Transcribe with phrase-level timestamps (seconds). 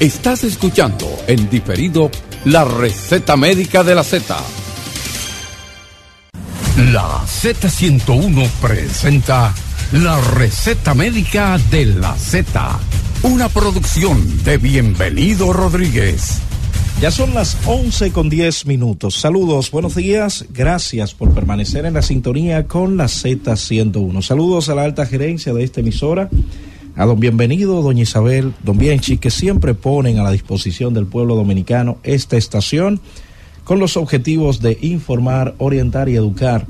[0.00, 2.10] Estás escuchando en diferido
[2.44, 4.36] la receta médica de la Z.
[6.92, 9.54] La Z101 presenta
[9.92, 12.80] la receta médica de la Z.
[13.22, 16.40] Una producción de Bienvenido Rodríguez.
[17.00, 19.14] Ya son las 11 con 10 minutos.
[19.14, 20.46] Saludos, buenos días.
[20.52, 24.22] Gracias por permanecer en la sintonía con la Z101.
[24.22, 26.28] Saludos a la alta gerencia de esta emisora,
[26.96, 31.34] a don Bienvenido, doña Isabel, don Bienchi, que siempre ponen a la disposición del pueblo
[31.34, 33.00] dominicano esta estación
[33.64, 36.66] con los objetivos de informar, orientar y educar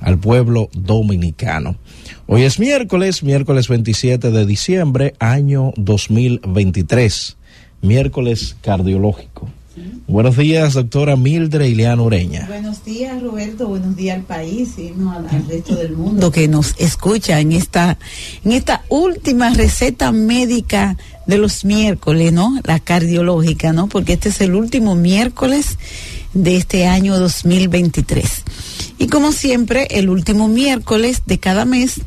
[0.00, 1.76] al pueblo dominicano.
[2.26, 7.36] Hoy es miércoles, miércoles 27 de diciembre, año 2023,
[7.82, 9.48] miércoles cardiológico.
[10.06, 12.46] Buenos días, doctora Mildred Ileana Ureña.
[12.48, 13.68] Buenos días, Roberto.
[13.68, 17.52] Buenos días al país y no al, al, resto del mundo que nos escucha en
[17.52, 17.98] esta,
[18.44, 20.96] en esta última receta médica
[21.26, 22.58] de los miércoles, ¿no?
[22.64, 23.86] La cardiológica, ¿no?
[23.88, 25.78] Porque este es el último miércoles
[26.32, 28.44] de este año 2023.
[28.98, 32.00] Y como siempre, el último miércoles de cada mes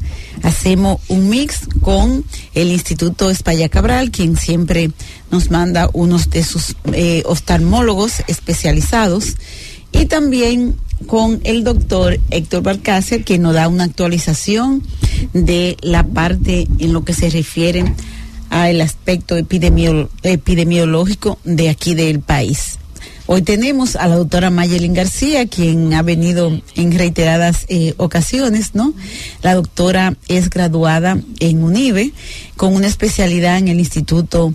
[0.44, 4.92] hacemos un mix con el Instituto Espalla Cabral, quien siempre
[5.32, 9.38] nos manda unos de sus eh, oftalmólogos especializados,
[9.94, 10.76] y también
[11.08, 14.84] con el doctor Héctor Balcácer, que nos da una actualización
[15.34, 17.86] de la parte en lo que se refiere
[18.50, 22.81] al aspecto epidemiológico de aquí del país.
[23.28, 28.94] Hoy tenemos a la doctora Mayelin García, quien ha venido en reiteradas eh, ocasiones, ¿no?
[29.42, 32.14] La doctora es graduada en UNIBE
[32.58, 34.54] con una especialidad en el Instituto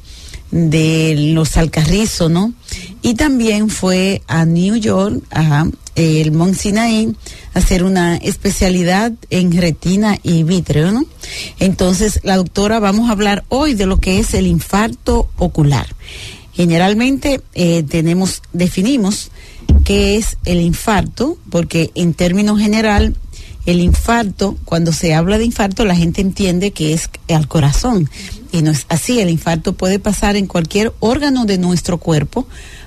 [0.50, 2.53] de los Alcarrizo, ¿no?
[3.03, 7.14] Y también fue a New York, a el Mont Sinai,
[7.55, 11.06] a hacer una especialidad en retina y vítreo, ¿no?
[11.59, 15.87] Entonces, la doctora, vamos a hablar hoy de lo que es el infarto ocular.
[16.57, 19.31] Generalmente eh, tenemos, definimos
[19.85, 23.15] qué es el infarto, porque en términos general,
[23.67, 28.09] el infarto, cuando se habla de infarto, la gente entiende que es al corazón.
[28.53, 32.47] Y no es así, el infarto puede pasar en cualquier órgano de nuestro cuerpo,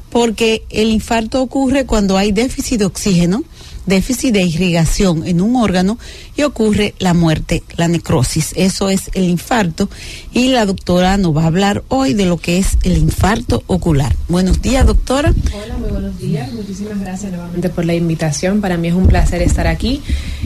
[0.09, 3.43] porque el infarto ocurre cuando hay déficit de oxígeno,
[3.85, 5.99] déficit de irrigación en un órgano
[6.39, 8.53] y ocurre la muerte, la necrosis.
[8.55, 9.89] Eso es el infarto
[10.31, 14.15] y la doctora nos va a hablar hoy de lo que es el infarto ocular.
[14.29, 15.33] Buenos días, doctora.
[15.61, 16.49] Hola, muy buenos días.
[16.53, 18.61] Muchísimas gracias nuevamente por la invitación.
[18.61, 20.01] Para mí es un placer estar aquí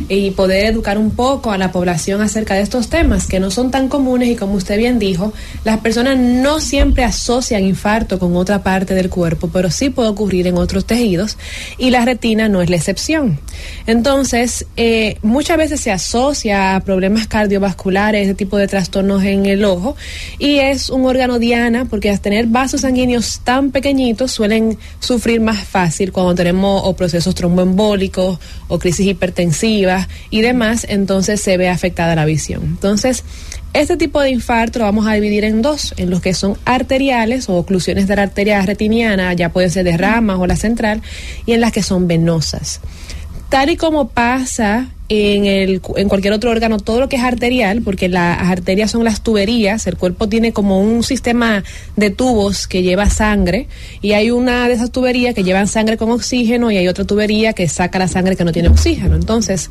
[0.10, 3.70] y poder educar un poco a la población acerca de estos temas que no son
[3.70, 5.32] tan comunes y como usted bien dijo,
[5.64, 10.48] las personas no siempre asocian infarto con otra parte del cuerpo, pero sí puede ocurrir
[10.48, 11.38] en otros tejidos
[11.78, 13.38] y la retina no es la excepción.
[13.86, 19.66] Entonces, eh, muchas veces se asocia a problemas cardiovasculares, ese tipo de trastornos en el
[19.66, 19.98] ojo,
[20.40, 25.66] y es un órgano diana porque al tener vasos sanguíneos tan pequeñitos suelen sufrir más
[25.66, 28.40] fácil cuando tenemos procesos tromboembólicos
[28.70, 32.64] o crisis hipertensivas y demás, entonces se ve afectada la visión.
[32.64, 33.26] Entonces,
[33.74, 37.50] este tipo de infarto lo vamos a dividir en dos, en los que son arteriales
[37.50, 41.02] o oclusiones de la arteria retiniana, ya puede ser de ramas o la central,
[41.46, 42.80] y en las que son venosas
[43.54, 47.84] tal y como pasa en, el, en cualquier otro órgano, todo lo que es arterial,
[47.84, 51.64] porque las arterias son las tuberías, el cuerpo tiene como un sistema
[51.96, 53.68] de tubos que lleva sangre
[54.02, 57.54] y hay una de esas tuberías que llevan sangre con oxígeno y hay otra tubería
[57.54, 59.16] que saca la sangre que no tiene oxígeno.
[59.16, 59.70] Entonces,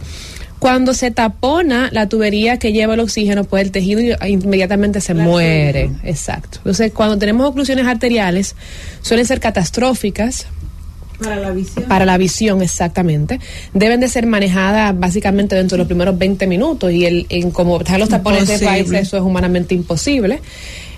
[0.60, 5.24] cuando se tapona la tubería que lleva el oxígeno, pues el tejido inmediatamente se la
[5.24, 5.90] muere.
[6.04, 6.58] Exacto.
[6.58, 8.54] Entonces, cuando tenemos oclusiones arteriales,
[9.00, 10.46] suelen ser catastróficas
[11.22, 11.84] para la visión.
[11.86, 13.40] Para la visión, exactamente.
[13.72, 17.78] Deben de ser manejadas básicamente dentro de los primeros 20 minutos y el, en como
[17.78, 20.40] están los tapones de país, eso es humanamente imposible.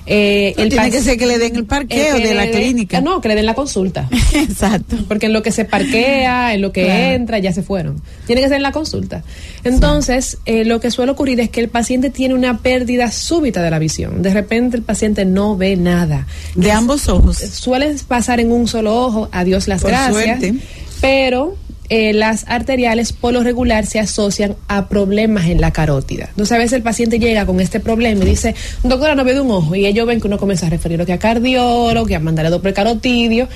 [0.07, 3.01] Eh, el tiene que ser que le den el parqueo el de la clínica.
[3.01, 4.09] No, que le den la consulta.
[4.35, 4.97] Exacto.
[5.09, 7.15] Porque en lo que se parquea, en lo que claro.
[7.15, 8.03] entra, ya se fueron.
[8.27, 9.23] Tiene que ser en la consulta.
[9.65, 10.53] Entonces, sí.
[10.53, 13.79] eh, lo que suele ocurrir es que el paciente tiene una pérdida súbita de la
[13.79, 14.23] visión.
[14.23, 16.27] De repente el paciente no ve nada.
[16.55, 17.39] De es, ambos ojos.
[17.39, 20.13] Suelen pasar en un solo ojo, adiós las Por gracias.
[20.13, 20.55] Suerte.
[21.01, 21.57] Pero
[21.91, 26.27] eh, las arteriales por lo regular se asocian a problemas en la carótida.
[26.31, 29.41] Entonces a veces el paciente llega con este problema y dice, doctora, no veo de
[29.43, 29.75] un ojo.
[29.75, 32.51] Y ellos ven que uno comienza a referirlo que a cardiólogo, que a mandar a
[32.51, 33.49] doble carotidio.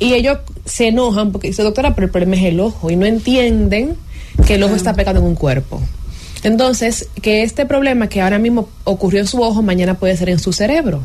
[0.00, 2.90] Y ellos se enojan porque dice, doctora, pero el problema es el ojo.
[2.90, 3.96] Y no entienden
[4.46, 5.80] que el ojo está pegado en un cuerpo.
[6.42, 10.38] Entonces, que este problema que ahora mismo ocurrió en su ojo, mañana puede ser en
[10.38, 11.02] su cerebro.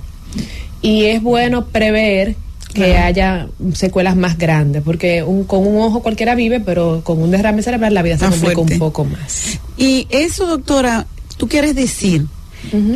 [0.81, 2.36] Y es bueno prever
[2.74, 3.06] que Ajá.
[3.08, 7.62] haya secuelas más grandes, porque un, con un ojo cualquiera vive, pero con un derrame
[7.62, 8.74] cerebral la vida se Más complica fuerte.
[8.74, 9.60] un poco más.
[9.78, 11.06] Y eso, doctora,
[11.38, 12.25] tú quieres decir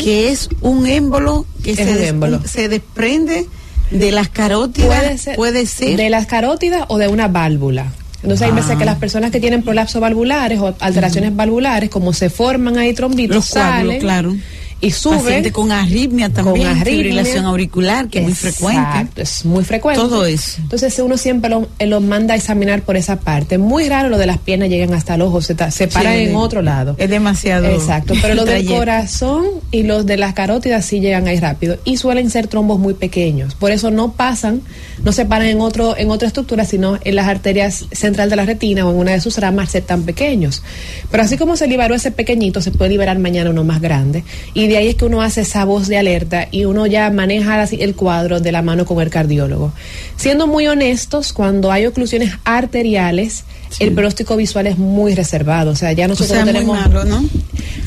[0.01, 2.41] que es un émbolo que Es se, un des- émbolo.
[2.47, 3.45] se desprende
[3.91, 7.91] De las carótidas puede ser, De las carótidas o de una válvula.
[8.23, 8.88] Entonces hay veces que ah.
[8.88, 14.00] las personas que tienen prolapso valvulares o alteraciones valvulares, como se forman ahí trombitos, salen.
[14.00, 14.35] claro
[14.79, 15.18] y sube.
[15.18, 19.21] Paciente con arritmia también, con fibrilación auricular, que es muy frecuente.
[19.21, 20.01] Es muy frecuente.
[20.01, 20.62] Todo eso.
[20.62, 23.57] Entonces uno siempre lo, eh, lo, manda a examinar por esa parte.
[23.57, 26.62] Muy raro lo de las piernas llegan hasta el ojo, se, se paran en otro
[26.62, 26.95] lado.
[26.97, 27.68] Es demasiado.
[27.68, 31.97] Exacto, pero lo del corazón y los de las carótidas sí llegan ahí rápido y
[31.97, 33.56] suelen ser trombos muy pequeños.
[33.56, 34.62] Por eso no pasan,
[35.03, 38.45] no se paran en otro en otra estructura, sino en las arterias central de la
[38.45, 40.62] retina o en una de sus ramas ser tan pequeños.
[41.09, 44.23] Pero así como se liberó ese pequeñito, se puede liberar mañana uno más grande.
[44.53, 47.63] Y de ahí es que uno hace esa voz de alerta y uno ya maneja
[47.63, 49.73] el cuadro de la mano con el cardiólogo.
[50.15, 53.43] Siendo muy honestos, cuando hay oclusiones arteriales,
[53.79, 55.71] el pronóstico visual es muy reservado.
[55.71, 56.77] O sea, ya nosotros tenemos.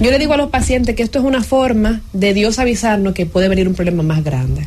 [0.00, 3.26] Yo le digo a los pacientes que esto es una forma de Dios avisarnos que
[3.26, 4.66] puede venir un problema más grande.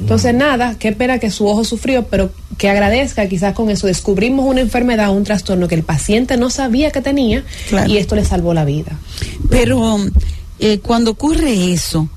[0.00, 4.44] Entonces, nada, qué pena que su ojo sufrió, pero que agradezca, quizás con eso descubrimos
[4.46, 7.44] una enfermedad, un trastorno que el paciente no sabía que tenía
[7.86, 8.98] y esto le salvó la vida.
[9.48, 9.98] Pero
[10.62, 12.08] eh, cuando ocurre eso,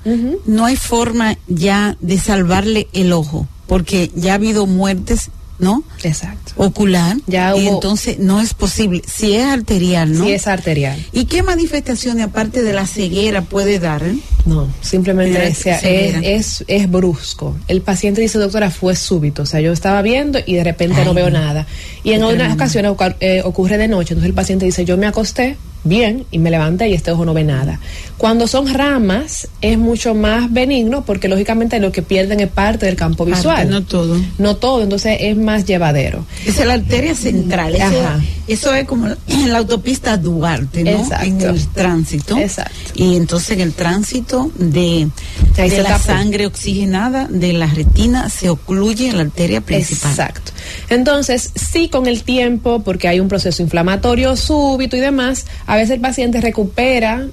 [0.46, 5.82] no hay forma ya de salvarle el ojo, porque ya ha habido muertes ¿no?
[6.02, 6.52] Exacto.
[6.56, 7.16] Ocular.
[7.26, 9.02] Ya y entonces no es posible.
[9.06, 10.24] Si es arterial, ¿no?
[10.24, 11.02] Si es arterial.
[11.12, 14.02] ¿Y qué manifestaciones aparte de la ceguera puede dar?
[14.02, 14.16] Eh?
[14.44, 17.56] No, simplemente es, es, es, brusco.
[17.68, 19.42] El paciente dice, doctora, fue súbito.
[19.42, 21.66] O sea, yo estaba viendo y de repente no veo nada.
[22.04, 24.12] Y en otras ocasiones eh, ocurre de noche.
[24.12, 25.56] Entonces el paciente dice, yo me acosté,
[25.86, 27.80] bien y me levanté y este ojo no ve nada.
[28.16, 32.96] Cuando son ramas es mucho más benigno porque lógicamente lo que pierden es parte del
[32.96, 33.68] campo visual.
[33.68, 34.16] no todo.
[34.38, 36.24] No todo, entonces es más llevadero.
[36.46, 37.76] Es la arteria central.
[38.46, 39.16] Eso, es como en
[39.52, 40.90] la autopista Duarte, ¿no?
[40.90, 41.26] Exacto.
[41.26, 42.36] En el tránsito.
[42.38, 42.74] Exacto.
[42.94, 45.08] Y entonces en el tránsito de,
[45.56, 50.10] de la sangre oxigenada de la retina se ocluye la arteria principal.
[50.10, 50.52] Exacto.
[50.88, 55.92] Entonces, sí con el tiempo, porque hay un proceso inflamatorio súbito y demás, a veces
[55.92, 57.26] el paciente recupera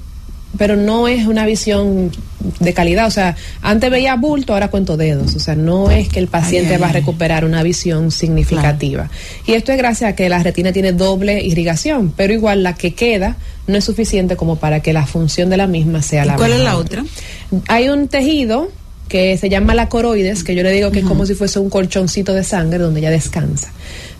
[0.57, 2.11] pero no es una visión
[2.59, 3.07] de calidad.
[3.07, 5.35] O sea, antes veía bulto, ahora cuento dedos.
[5.35, 9.09] O sea, no es que el paciente va a recuperar una visión significativa.
[9.45, 12.93] Y esto es gracias a que la retina tiene doble irrigación, pero igual la que
[12.93, 16.53] queda no es suficiente como para que la función de la misma sea la ¿Cuál
[16.53, 17.03] es la otra?
[17.67, 18.69] Hay un tejido
[19.07, 21.69] que se llama la coroides, que yo le digo que es como si fuese un
[21.69, 23.71] colchoncito de sangre donde ella descansa.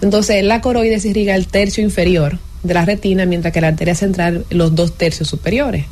[0.02, 4.45] Entonces, la coroides irriga el tercio inferior de la retina, mientras que la arteria central
[4.50, 5.86] los dos tercios superiores.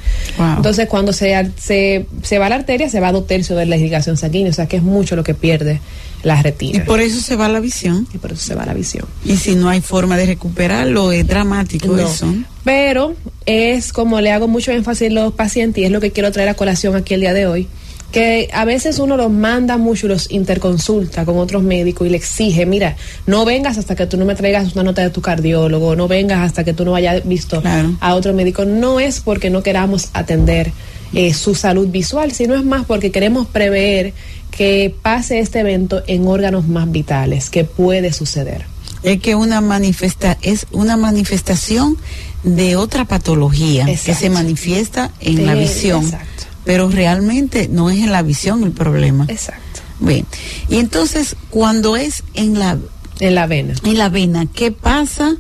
[0.56, 4.18] Entonces, cuando se, se, se, va la arteria, se va dos tercios de la irrigación
[4.18, 5.82] sanguínea, o sea que es mucho lo que pierde
[6.24, 6.78] la retina.
[6.78, 8.08] Y por eso se va la visión.
[8.14, 9.06] Y por eso se va la visión.
[9.26, 12.34] Y si no hay forma de recuperarlo, es dramático eso.
[12.64, 13.16] Pero
[13.46, 16.50] es como le hago mucho énfasis a los pacientes, y es lo que quiero traer
[16.50, 17.68] a colación aquí el día de hoy
[18.12, 22.66] que a veces uno los manda mucho, los interconsulta con otros médicos y le exige,
[22.66, 26.08] mira, no vengas hasta que tú no me traigas una nota de tu cardiólogo, no
[26.08, 27.64] vengas hasta que tú no hayas visto
[28.00, 28.66] a otro médico.
[28.66, 30.72] No es porque no queramos atender
[31.14, 34.14] eh, su salud visual, sino es más porque queremos prever
[34.52, 38.66] que pase este evento en órganos más vitales, que puede suceder.
[39.04, 41.98] Es que una manifesta es una manifestación
[42.44, 46.04] de otra patología que se manifiesta en la visión.
[46.04, 49.26] Exacto pero realmente no es en la visión el problema.
[49.28, 49.82] Exacto.
[50.00, 50.26] Bien.
[50.68, 52.78] Y entonces, cuando es en la
[53.22, 53.76] en la vena.
[53.86, 55.36] En la vena, ¿qué pasa?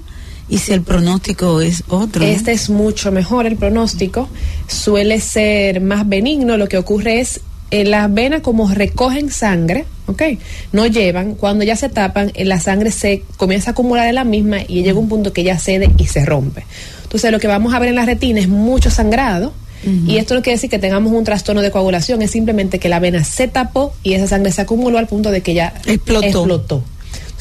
[0.47, 2.23] Y si el pronóstico es otro.
[2.23, 4.29] Este es mucho mejor el pronóstico,
[4.67, 7.41] suele ser más benigno, lo que ocurre es
[7.71, 10.21] en las venas como recogen sangre, ¿ok?
[10.73, 14.57] No llevan, cuando ya se tapan, la sangre se comienza a acumular en la misma
[14.67, 16.65] y llega un punto que ya cede y se rompe.
[17.03, 20.41] Entonces lo que vamos a ver en la retina es mucho sangrado, y esto no
[20.41, 23.93] quiere decir que tengamos un trastorno de coagulación, es simplemente que la vena se tapó
[24.03, 26.25] y esa sangre se acumuló al punto de que ya explotó.
[26.25, 26.75] explotó.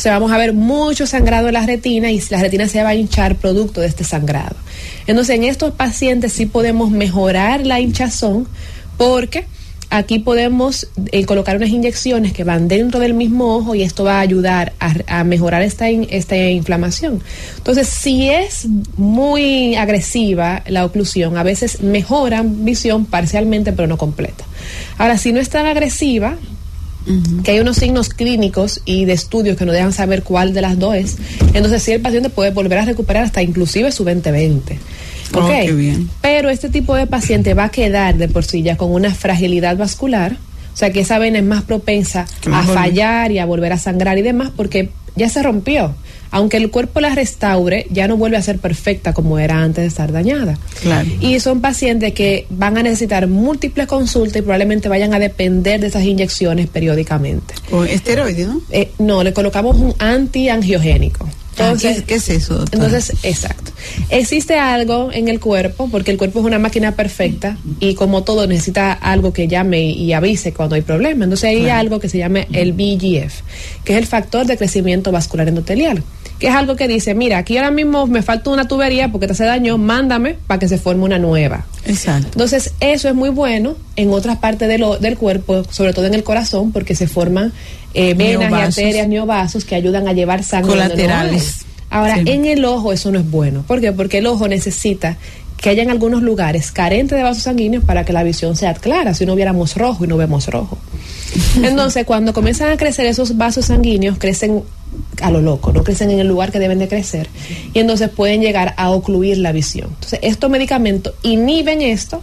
[0.00, 2.90] O sea, vamos a ver mucho sangrado en la retina y la retina se va
[2.90, 4.56] a hinchar producto de este sangrado.
[5.06, 8.48] Entonces, en estos pacientes sí podemos mejorar la hinchazón
[8.96, 9.44] porque
[9.92, 14.18] Aquí podemos eh, colocar unas inyecciones que van dentro del mismo ojo y esto va
[14.18, 17.20] a ayudar a, mejorar esta, esta inflamación.
[17.56, 24.44] Entonces, si es muy agresiva la oclusión, a veces mejoran visión parcialmente, pero no completa.
[24.96, 26.36] Ahora, si no es tan agresiva,
[27.44, 30.78] que hay unos signos clínicos y de estudios que nos dejan saber cuál de las
[30.78, 31.16] dos es,
[31.54, 34.78] entonces sí el paciente puede volver a recuperar hasta inclusive su 2020.
[35.34, 36.10] Oh, bien.
[36.20, 39.76] Pero este tipo de paciente va a quedar de por sí ya con una fragilidad
[39.76, 40.36] vascular
[40.72, 44.18] O sea que esa vena es más propensa a fallar y a volver a sangrar
[44.18, 45.94] y demás porque ya se rompió.
[46.32, 49.88] Aunque el cuerpo la restaure, ya no vuelve a ser perfecta como era antes de
[49.88, 50.56] estar dañada.
[51.20, 55.88] Y son pacientes que van a necesitar múltiples consultas y probablemente vayan a depender de
[55.88, 57.54] esas inyecciones periódicamente.
[57.68, 58.62] ¿Con esteroides, no?
[58.70, 61.28] Eh, no, le colocamos un antiangiogénico.
[61.58, 62.64] Ah, entonces, ¿qué, es eso?
[62.72, 63.72] Entonces, exacto.
[64.08, 68.46] Existe algo en el cuerpo, porque el cuerpo es una máquina perfecta y como todo
[68.46, 71.24] necesita algo que llame y avise cuando hay problema.
[71.24, 73.42] Entonces hay algo que se llama el BGF,
[73.84, 76.02] que es el factor de crecimiento vascular endotelial
[76.40, 79.34] que es algo que dice, mira, aquí ahora mismo me falta una tubería porque te
[79.34, 81.66] hace daño, mándame para que se forme una nueva.
[81.84, 82.30] Exacto.
[82.32, 86.14] Entonces, eso es muy bueno en otras partes de lo, del cuerpo, sobre todo en
[86.14, 87.52] el corazón, porque se forman
[87.92, 90.70] eh, venas y arterias, neovasos que ayudan a llevar sangre.
[90.70, 91.66] Colaterales.
[91.90, 93.62] Ahora, en el ojo eso no es bueno.
[93.66, 93.92] ¿Por qué?
[93.92, 95.18] Porque el ojo necesita
[95.58, 99.12] que haya en algunos lugares carentes de vasos sanguíneos para que la visión sea clara,
[99.12, 100.78] si no viéramos rojo y no vemos rojo.
[101.62, 104.62] Entonces, cuando comienzan a crecer esos vasos sanguíneos, crecen
[105.22, 107.28] a lo loco, no crecen en el lugar que deben de crecer
[107.72, 109.88] y entonces pueden llegar a ocluir la visión.
[109.94, 112.20] Entonces, estos medicamentos inhiben esto.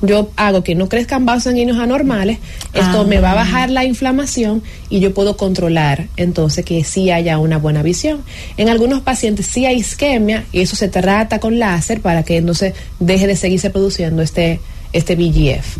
[0.00, 2.38] Yo hago que no crezcan vasos sanguíneos anormales,
[2.72, 3.34] esto me va a ah.
[3.34, 8.22] bajar la inflamación y yo puedo controlar entonces que sí haya una buena visión.
[8.56, 12.74] En algunos pacientes sí hay isquemia y eso se trata con láser para que entonces
[13.00, 14.60] deje de seguirse produciendo este,
[14.92, 15.78] este BGF.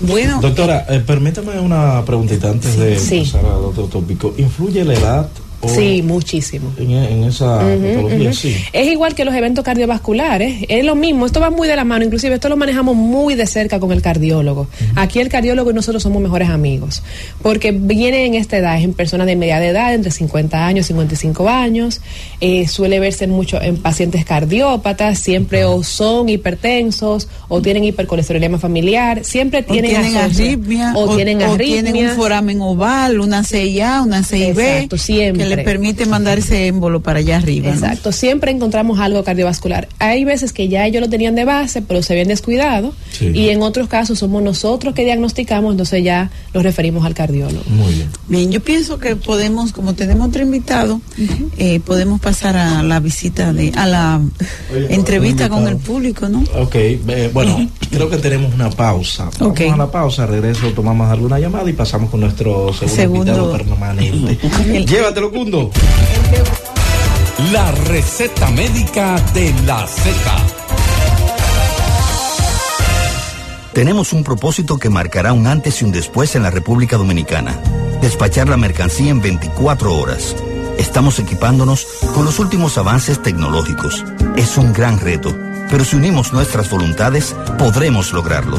[0.00, 4.34] Bueno, doctora, eh, permítame una preguntita antes de pasar al otro tópico.
[4.36, 5.28] ¿Influye la edad
[5.66, 6.72] Sí, muchísimo.
[6.78, 7.60] En, esa
[8.32, 8.56] sí.
[8.72, 12.04] Es igual que los eventos cardiovasculares, es lo mismo, esto va muy de la mano,
[12.04, 14.68] inclusive esto lo manejamos muy de cerca con el cardiólogo.
[14.94, 17.02] Aquí el cardiólogo y nosotros somos mejores amigos,
[17.42, 21.48] porque viene en esta edad, es en personas de media edad, entre 50 años, 55
[21.48, 22.00] años,
[22.40, 29.24] eh, suele verse mucho en pacientes cardiópatas, siempre o son hipertensos, o tienen hipercolesterolemia familiar,
[29.24, 31.92] siempre tienen, o tienen arritmia, o, tienen arritmia.
[31.92, 34.58] tienen un foramen oval, una CIA, una CIB.
[34.58, 37.70] Exacto, siempre le permite mandar ese émbolo para allá arriba.
[37.70, 39.88] Exacto, siempre encontramos algo cardiovascular.
[39.98, 42.92] Hay veces que ya ellos lo tenían de base, pero se habían descuidado.
[43.20, 47.64] Y en otros casos somos nosotros que diagnosticamos, entonces ya los referimos al cardiólogo.
[47.68, 48.08] Muy bien.
[48.28, 51.00] Bien, yo pienso que podemos, como tenemos otro invitado,
[51.56, 54.20] eh, podemos pasar a la visita de, a la
[54.88, 56.44] entrevista con el público, ¿no?
[56.60, 56.76] Ok,
[57.32, 59.30] bueno, creo que tenemos una pausa.
[59.38, 64.38] Vamos a la pausa, regreso, tomamos alguna llamada y pasamos con nuestro segundo, invitado permanente.
[64.86, 65.30] Llévatelo,
[67.52, 70.12] la receta médica de la Z.
[73.72, 77.56] Tenemos un propósito que marcará un antes y un después en la República Dominicana.
[78.00, 80.34] Despachar la mercancía en 24 horas.
[80.76, 84.04] Estamos equipándonos con los últimos avances tecnológicos.
[84.36, 85.36] Es un gran reto,
[85.70, 88.58] pero si unimos nuestras voluntades, podremos lograrlo.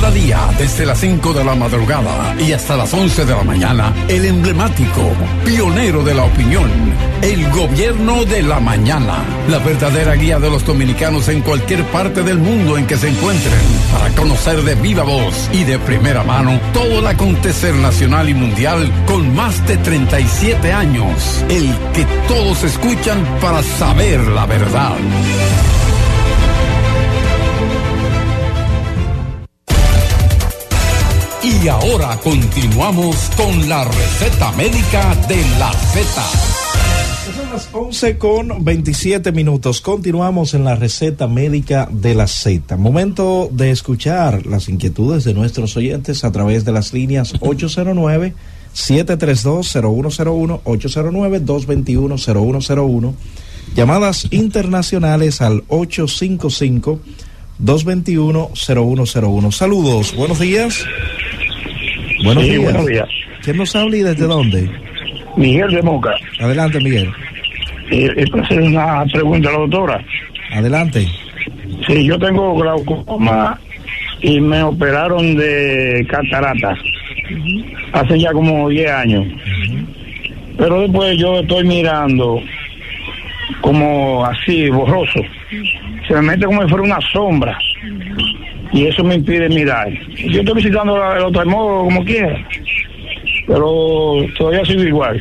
[0.00, 3.94] Cada día, desde las 5 de la madrugada y hasta las 11 de la mañana,
[4.08, 5.12] el emblemático,
[5.44, 6.70] pionero de la opinión,
[7.20, 9.22] el gobierno de la mañana.
[9.50, 13.60] La verdadera guía de los dominicanos en cualquier parte del mundo en que se encuentren,
[13.92, 18.90] para conocer de viva voz y de primera mano todo el acontecer nacional y mundial
[19.06, 21.44] con más de 37 años.
[21.50, 24.96] El que todos escuchan para saber la verdad.
[31.62, 36.22] Y ahora continuamos con la receta médica de la Z.
[37.36, 39.82] Son las 11 con 27 minutos.
[39.82, 42.78] Continuamos en la receta médica de la Z.
[42.78, 48.32] Momento de escuchar las inquietudes de nuestros oyentes a través de las líneas 809
[48.74, 53.14] 732-0101, 809-221-0101.
[53.74, 57.00] Llamadas internacionales al 855
[57.62, 59.52] 221-0101.
[59.52, 60.86] Saludos, buenos días.
[62.24, 62.62] Buenos, días.
[62.62, 63.08] buenos días.
[63.42, 64.70] ¿Quién nos habla y desde dónde?
[65.36, 66.10] Miguel de Moca.
[66.40, 67.10] Adelante, Miguel.
[67.90, 70.04] es para hacer una pregunta a la doctora.
[70.52, 71.06] Adelante.
[71.86, 73.58] Sí, yo tengo glaucoma
[74.20, 76.76] y me operaron de catarata
[77.92, 79.26] hace ya como 10 años.
[80.58, 82.40] Pero después yo estoy mirando
[83.62, 85.20] como así, borroso
[86.10, 87.56] se me mete como si fuera una sombra
[88.72, 89.88] y eso me impide mirar.
[90.30, 92.36] Yo estoy visitando el otro modo como quiera,
[93.46, 95.20] pero todavía sigo igual.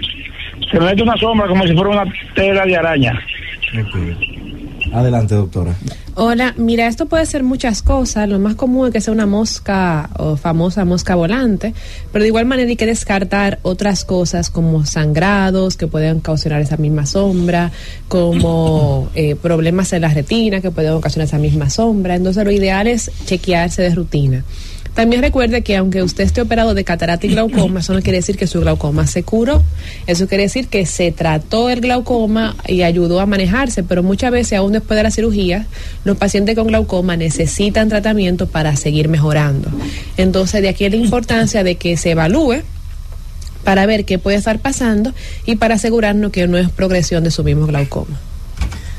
[0.72, 3.20] Se me mete una sombra como si fuera una tela de araña.
[4.94, 5.76] Adelante, doctora.
[6.16, 8.28] Hola, mira, esto puede ser muchas cosas.
[8.28, 11.74] Lo más común es que sea una mosca o famosa mosca volante,
[12.12, 16.78] pero de igual manera hay que descartar otras cosas como sangrados que pueden ocasionar esa
[16.78, 17.72] misma sombra,
[18.08, 22.16] como eh, problemas en la retina que pueden ocasionar esa misma sombra.
[22.16, 24.44] Entonces, lo ideal es chequearse de rutina.
[24.94, 28.38] También recuerde que aunque usted esté operado de catarata y glaucoma, eso no quiere decir
[28.38, 29.64] que su glaucoma se curó.
[30.08, 34.60] Eso quiere decir que se trató el glaucoma y ayudó a manejarse, pero muchas veces,
[34.60, 35.68] aún después de la cirugía,
[36.04, 39.70] los pacientes con glaucoma necesitan tratamiento para seguir mejorando.
[40.18, 42.62] Entonces, de aquí la importancia de que se evalúe
[43.64, 45.14] para ver qué puede estar pasando
[45.46, 48.20] y para asegurarnos que no es progresión de su mismo glaucoma.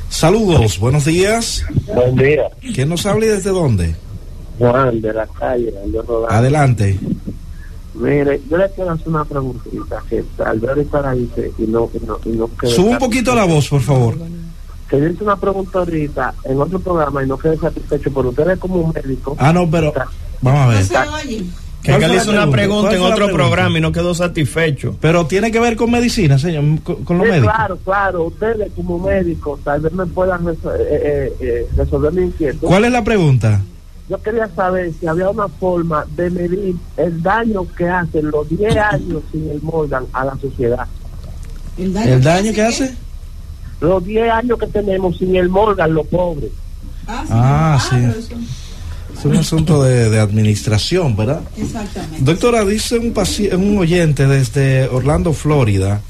[0.08, 1.64] Saludos, buenos días.
[1.86, 2.42] Buen día.
[2.74, 3.94] ¿Quién nos habla y desde dónde?
[4.58, 5.72] Juan de la calle,
[6.28, 6.98] Adelante.
[7.94, 11.90] Mire, yo le quiero hacer una preguntita que tal vez ahorita la hice y no,
[11.92, 14.16] y no, y no Sube un poquito la voz, por favor.
[14.88, 18.58] Que yo hice una pregunta ahorita en otro programa y no quedé satisfecho, por ustedes
[18.58, 19.36] como un médico.
[19.38, 19.92] Ah, no, pero
[20.40, 21.44] vamos a ver.
[21.82, 24.96] Que él hizo una pregunta en otro programa y no quedó satisfecho.
[25.00, 27.54] Pero tiene que ver con medicina, señor, con, los médicos.
[27.54, 28.24] Claro, claro.
[28.24, 32.68] Ustedes como médicos tal vez me puedan eh, eh, eh, resolver mi inquietud.
[32.68, 33.62] ¿Cuál es la pregunta?
[34.10, 38.76] Yo quería saber si había una forma de medir el daño que hacen los 10
[38.76, 40.84] años sin el Morgan a la sociedad.
[41.78, 42.94] ¿El daño, que hace?
[43.80, 46.50] Los 10 años que tenemos sin el Morgan, los pobres.
[47.06, 47.96] Ah, sí.
[47.96, 48.12] Ah,
[49.16, 51.42] es un asunto de, administración, ¿verdad?
[51.56, 52.18] Exactamente.
[52.20, 53.14] Doctora, dice un,
[53.62, 56.00] un oyente desde Orlando, Florida,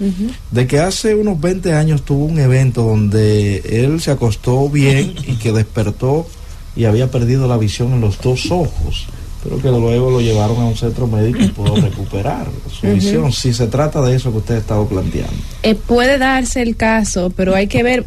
[0.50, 5.36] de que hace unos 20 años tuvo un evento donde él se acostó bien y
[5.36, 6.26] que despertó
[6.76, 9.06] y había perdido la visión en los dos ojos,
[9.42, 13.52] pero que luego lo llevaron a un centro médico y pudo recuperar su visión, si
[13.52, 15.32] se trata de eso que usted ha estado planteando.
[15.62, 18.06] Eh, puede darse el caso, pero hay que ver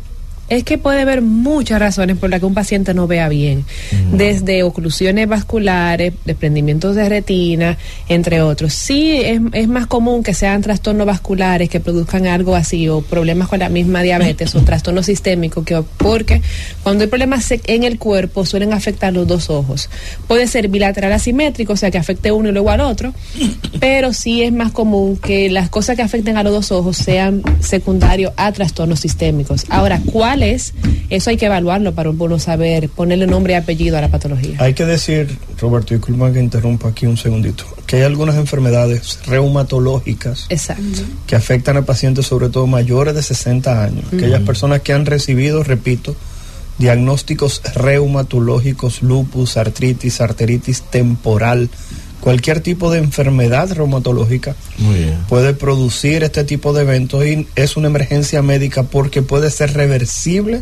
[0.54, 3.66] es que puede haber muchas razones por las que un paciente no vea bien,
[4.12, 8.74] desde oclusiones vasculares, desprendimientos de retina, entre otros.
[8.74, 13.48] Sí, es, es, más común que sean trastornos vasculares que produzcan algo así, o problemas
[13.48, 16.42] con la misma diabetes, o trastornos sistémicos, que, porque
[16.84, 19.90] cuando hay problemas en el cuerpo suelen afectar los dos ojos.
[20.28, 23.14] Puede ser bilateral asimétrico, o sea, que afecte uno y luego al otro,
[23.80, 27.42] pero sí es más común que las cosas que afecten a los dos ojos sean
[27.60, 29.66] secundarios a trastornos sistémicos.
[29.70, 34.10] Ahora, ¿cuál eso hay que evaluarlo para uno saber, ponerle nombre y apellido a la
[34.10, 34.58] patología.
[34.60, 40.48] Hay que decir, Roberto, disculpa que interrumpa aquí un segundito, que hay algunas enfermedades reumatológicas
[41.28, 45.64] que afectan a pacientes sobre todo mayores de 60 años, aquellas personas que han recibido,
[45.64, 46.16] repito,
[46.78, 51.70] diagnósticos reumatológicos, lupus, artritis, arteritis temporal,
[52.24, 54.56] cualquier tipo de enfermedad reumatológica
[55.28, 60.62] puede producir este tipo de eventos y es una emergencia médica porque puede ser reversible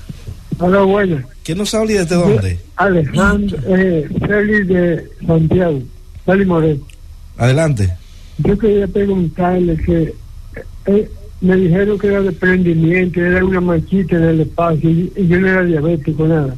[0.59, 1.23] Hola, buenas.
[1.43, 2.59] ¿Quién nos habla y desde dónde?
[2.75, 5.79] Alejandro, eh, Félix de Santiago,
[6.25, 6.85] Félix Moreno.
[7.37, 7.93] Adelante.
[8.39, 10.13] Yo quería preguntarle que
[10.85, 11.09] eh,
[11.41, 15.47] me dijeron que era de prendimiento, era una manchita en el espacio y, yo no
[15.47, 16.55] era diabético, nada.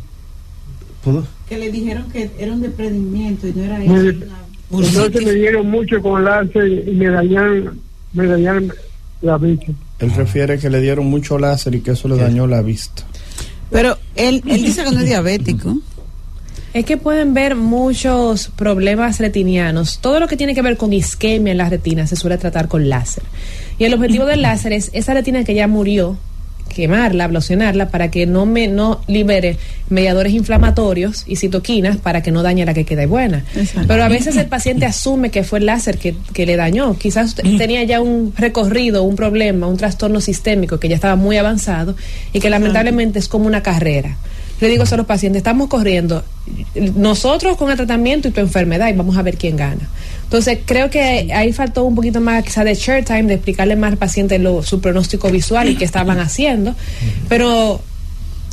[1.03, 1.25] ¿Puedo?
[1.47, 4.25] Que le dijeron que era un desprendimiento y no era eso.
[4.71, 7.79] entonces me dieron mucho con láser y me dañaron,
[8.13, 8.73] me dañaron
[9.21, 9.71] la vista.
[9.99, 13.03] Él refiere que le dieron mucho láser y que eso le dañó la vista.
[13.69, 15.75] Pero él, él dice que no es diabético.
[16.73, 19.99] Es que pueden ver muchos problemas retinianos.
[19.99, 22.89] Todo lo que tiene que ver con isquemia en las retinas se suele tratar con
[22.89, 23.23] láser.
[23.79, 26.17] Y el objetivo del láser es esa retina que ya murió,
[26.69, 29.58] quemarla, ablacionarla para que no me no libere
[29.89, 33.43] mediadores inflamatorios y citoquinas para que no dañe la que quede buena.
[33.88, 36.95] Pero a veces el paciente asume que fue el láser que, que le dañó.
[36.99, 41.95] Quizás tenía ya un recorrido, un problema, un trastorno sistémico que ya estaba muy avanzado
[42.32, 44.17] y que lamentablemente es como una carrera
[44.60, 46.24] le digo a los pacientes, estamos corriendo
[46.95, 49.88] nosotros con el tratamiento y tu enfermedad y vamos a ver quién gana.
[50.24, 53.91] Entonces, creo que ahí faltó un poquito más quizá de share time, de explicarle más
[53.93, 56.76] al paciente lo, su pronóstico visual y qué estaban haciendo,
[57.28, 57.82] pero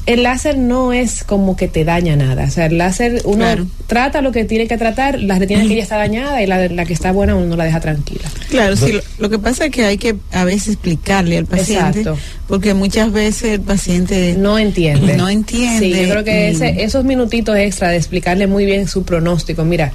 [0.06, 2.44] el láser no es como que te daña nada.
[2.44, 3.44] O sea, el láser, uno
[3.88, 6.84] trata lo que tiene que tratar, la retina que ya está dañada y la, la
[6.84, 8.28] que está buena uno la deja tranquila.
[8.48, 12.04] Claro, sí, lo, que pasa es que hay que a veces explicarle al paciente,
[12.46, 15.16] porque muchas veces el paciente no entiende.
[15.16, 15.92] No entiende.
[15.92, 16.50] Sí, yo creo que
[16.82, 19.92] esos minutitos extra de explicarle muy bien su pronóstico, mira,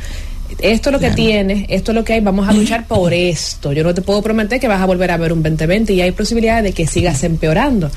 [0.60, 3.74] esto es lo que tiene, esto es lo que hay, vamos a luchar por esto.
[3.74, 6.12] Yo no te puedo prometer que vas a volver a ver un 2020 y hay
[6.12, 7.92] posibilidades de que sigas empeorando.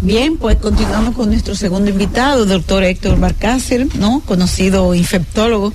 [0.00, 4.22] Bien, pues continuamos con nuestro segundo invitado, doctor Héctor Barcácer, ¿no?
[4.24, 5.72] Conocido infectólogo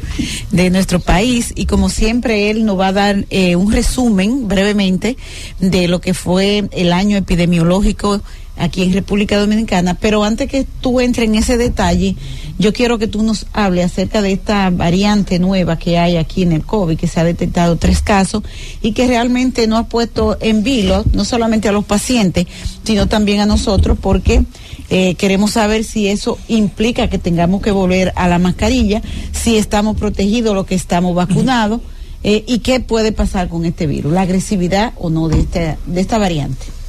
[0.51, 1.51] de nuestro país.
[1.55, 5.17] Y como siempre, él nos va a dar eh, un resumen brevemente
[5.59, 8.21] de lo que fue el año epidemiológico
[8.57, 9.95] aquí en República Dominicana.
[9.95, 12.15] Pero antes que tú entres en ese detalle,
[12.59, 16.51] yo quiero que tú nos hables acerca de esta variante nueva que hay aquí en
[16.51, 18.43] el COVID, que se ha detectado tres casos
[18.81, 22.45] y que realmente no ha puesto en vilo no solamente a los pacientes,
[22.83, 24.43] sino también a nosotros, porque
[24.89, 29.97] eh, queremos saber si eso implica que tengamos que volver a la mascarilla, si estamos
[29.97, 31.81] protegidos, los que estamos vacunados.
[32.25, 35.99] Eh, y qué puede pasar con este virus, la agresividad o no de esta, de
[35.99, 36.82] esta variante.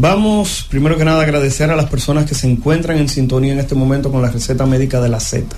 [0.00, 3.74] Vamos, primero que nada, agradecer a las personas que se encuentran en sintonía en este
[3.74, 5.56] momento con la receta médica de la Z.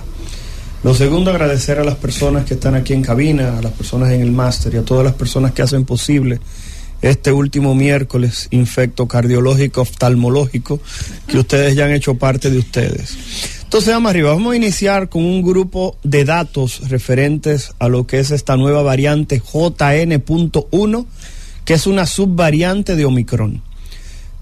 [0.83, 4.21] Lo segundo, agradecer a las personas que están aquí en cabina, a las personas en
[4.21, 6.39] el máster y a todas las personas que hacen posible
[7.03, 10.79] este último miércoles infecto cardiológico, oftalmológico,
[11.27, 13.15] que ustedes ya han hecho parte de ustedes.
[13.61, 18.17] Entonces, vamos arriba, vamos a iniciar con un grupo de datos referentes a lo que
[18.17, 21.05] es esta nueva variante JN.1,
[21.63, 23.61] que es una subvariante de Omicron.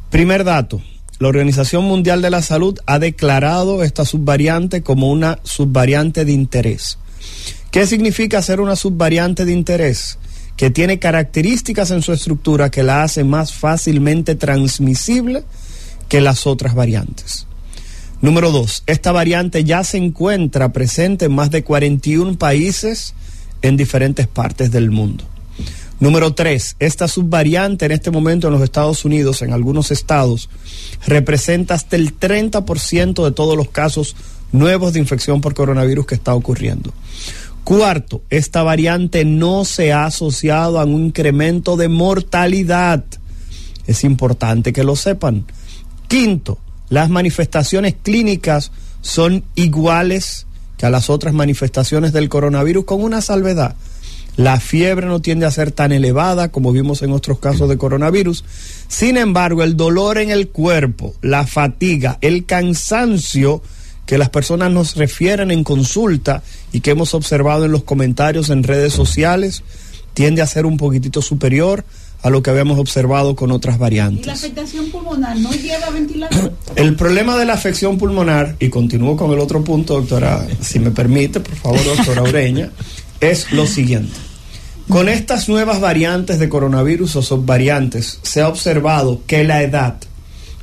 [0.10, 0.82] Primer dato,
[1.19, 6.98] la Organización Mundial de la Salud ha declarado esta subvariante como una subvariante de interés.
[7.69, 10.17] ¿Qué significa ser una subvariante de interés?
[10.58, 15.43] Que tiene características en su estructura que la hacen más fácilmente transmisible
[16.08, 17.45] que las otras variantes.
[18.19, 23.13] Número dos, esta variante ya se encuentra presente en más de 41 países
[23.62, 25.24] en diferentes partes del mundo.
[25.99, 30.49] Número tres, esta subvariante en este momento en los Estados Unidos, en algunos estados,
[31.05, 34.15] representa hasta el 30% de todos los casos
[34.53, 36.93] nuevos de infección por coronavirus que está ocurriendo.
[37.65, 43.03] Cuarto, esta variante no se ha asociado a un incremento de mortalidad.
[43.85, 45.45] Es importante que lo sepan.
[46.07, 53.19] Quinto, las manifestaciones clínicas son iguales que a las otras manifestaciones del coronavirus con una
[53.19, 53.75] salvedad
[54.39, 58.45] la fiebre no tiende a ser tan elevada como vimos en otros casos de coronavirus.
[58.88, 63.62] Sin embargo, el dolor en el cuerpo, la fatiga, el cansancio
[64.06, 68.63] que las personas nos refieren en consulta y que hemos observado en los comentarios en
[68.63, 69.62] redes sociales,
[70.13, 71.84] tiende a ser un poquitito superior
[72.21, 74.23] a lo que habíamos observado con otras variantes.
[74.23, 76.54] ¿Y la afectación pulmonar no lleva ventilador?
[76.78, 80.91] El problema de la afección pulmonar, y continúo con el otro punto, doctora, si me
[80.91, 82.71] permite, por favor, doctora Ureña,
[83.19, 84.28] es lo siguiente.
[84.89, 89.97] Con estas nuevas variantes de coronavirus o subvariantes, se ha observado que la edad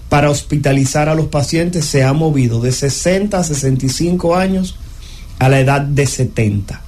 [0.09, 4.75] para hospitalizar a los pacientes se ha movido de 60 a 65 años
[5.39, 6.81] a la edad de 70.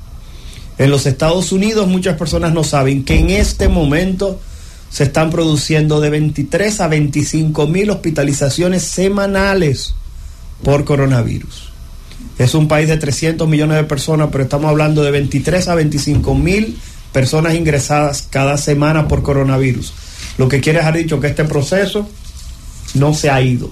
[0.79, 4.41] En los Estados Unidos muchas personas no saben que en este momento
[4.91, 9.95] se están produciendo de 23 a 25 mil hospitalizaciones semanales
[10.65, 11.71] por coronavirus.
[12.37, 16.35] Es un país de 300 millones de personas, pero estamos hablando de 23 a 25
[16.35, 16.77] mil
[17.13, 19.93] personas ingresadas cada semana por coronavirus.
[20.39, 22.09] Lo que quiere dejar dicho que este proceso
[22.95, 23.71] no se ha ido.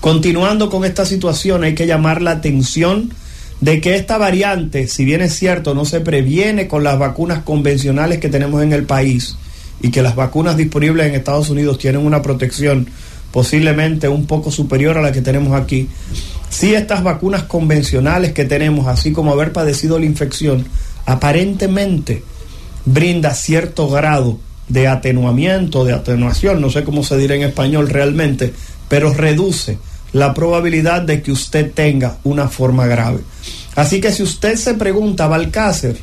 [0.00, 3.12] Continuando con esta situación, hay que llamar la atención
[3.60, 8.18] de que esta variante, si bien es cierto, no se previene con las vacunas convencionales
[8.18, 9.36] que tenemos en el país
[9.80, 12.88] y que las vacunas disponibles en Estados Unidos tienen una protección
[13.32, 15.88] posiblemente un poco superior a la que tenemos aquí,
[16.50, 20.66] si estas vacunas convencionales que tenemos, así como haber padecido la infección,
[21.06, 22.22] aparentemente
[22.84, 28.52] brinda cierto grado de atenuamiento, de atenuación, no sé cómo se dirá en español realmente,
[28.88, 29.78] pero reduce
[30.12, 33.20] la probabilidad de que usted tenga una forma grave.
[33.74, 35.98] Así que si usted se pregunta, Balcácer,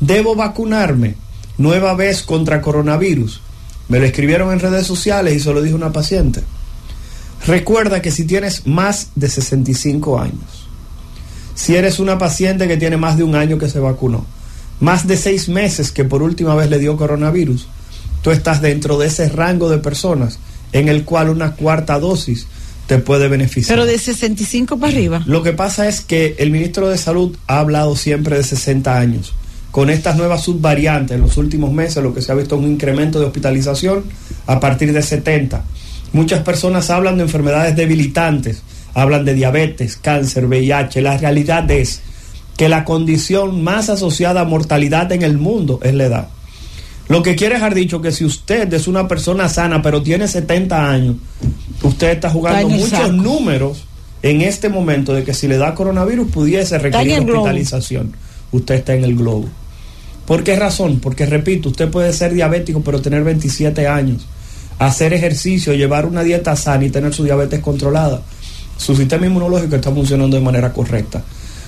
[0.00, 1.14] ¿debo vacunarme
[1.58, 3.40] nueva vez contra coronavirus?
[3.88, 6.42] Me lo escribieron en redes sociales y se lo dijo una paciente.
[7.46, 10.66] Recuerda que si tienes más de 65 años,
[11.54, 14.26] si eres una paciente que tiene más de un año que se vacunó,
[14.80, 17.68] más de seis meses que por última vez le dio coronavirus,
[18.22, 20.38] tú estás dentro de ese rango de personas
[20.72, 22.46] en el cual una cuarta dosis
[22.86, 23.76] te puede beneficiar.
[23.76, 25.22] Pero de 65 para arriba.
[25.26, 29.32] Lo que pasa es que el ministro de Salud ha hablado siempre de 60 años.
[29.70, 32.70] Con estas nuevas subvariantes en los últimos meses, lo que se ha visto es un
[32.70, 34.04] incremento de hospitalización
[34.46, 35.64] a partir de 70.
[36.12, 38.62] Muchas personas hablan de enfermedades debilitantes,
[38.94, 41.02] hablan de diabetes, cáncer, VIH.
[41.02, 42.02] La realidad es
[42.56, 46.28] que la condición más asociada a mortalidad en el mundo es la edad.
[47.08, 50.90] Lo que quiere dejar dicho que si usted es una persona sana pero tiene 70
[50.90, 51.16] años,
[51.82, 53.84] usted está jugando muchos números
[54.22, 58.12] en este momento de que si le da coronavirus pudiese requerir hospitalización.
[58.52, 59.48] Usted está en el globo.
[60.26, 61.00] ¿Por qué razón?
[61.00, 64.26] Porque repito, usted puede ser diabético pero tener 27 años,
[64.78, 68.22] hacer ejercicio, llevar una dieta sana y tener su diabetes controlada.
[68.78, 71.22] Su sistema inmunológico está funcionando de manera correcta.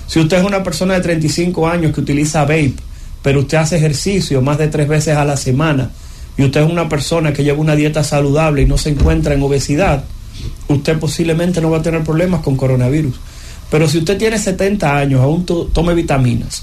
[0.06, 2.74] Si usted es una persona de 35 años que utiliza vape,
[3.22, 5.90] pero usted hace ejercicio más de tres veces a la semana
[6.38, 9.42] y usted es una persona que lleva una dieta saludable y no se encuentra en
[9.42, 10.04] obesidad,
[10.68, 13.16] usted posiblemente no va a tener problemas con coronavirus.
[13.70, 16.62] Pero si usted tiene 70 años, aún tome vitaminas,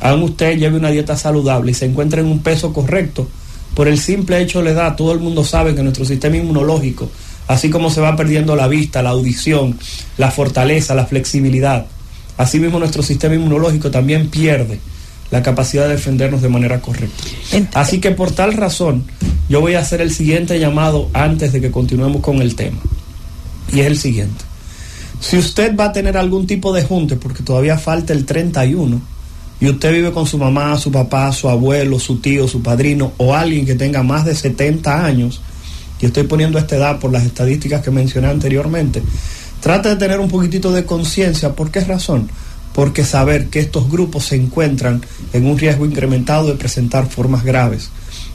[0.00, 3.26] aún usted lleve una dieta saludable y se encuentra en un peso correcto,
[3.74, 7.10] por el simple hecho de la edad, todo el mundo sabe que nuestro sistema inmunológico,
[7.48, 9.78] así como se va perdiendo la vista, la audición,
[10.16, 11.86] la fortaleza, la flexibilidad,
[12.38, 14.80] así mismo nuestro sistema inmunológico también pierde
[15.30, 17.24] la capacidad de defendernos de manera correcta.
[17.74, 19.04] Así que por tal razón,
[19.48, 22.78] yo voy a hacer el siguiente llamado antes de que continuemos con el tema.
[23.72, 24.44] Y es el siguiente.
[25.20, 29.00] Si usted va a tener algún tipo de junte, porque todavía falta el 31,
[29.60, 33.34] y usted vive con su mamá, su papá, su abuelo, su tío, su padrino o
[33.34, 35.40] alguien que tenga más de 70 años,
[36.00, 39.02] y estoy poniendo esta edad por las estadísticas que mencioné anteriormente,
[39.60, 41.54] trate de tener un poquitito de conciencia.
[41.54, 42.30] ¿Por qué razón?
[42.78, 47.90] porque saber que estos grupos se encuentran en un riesgo incrementado de presentar formas graves.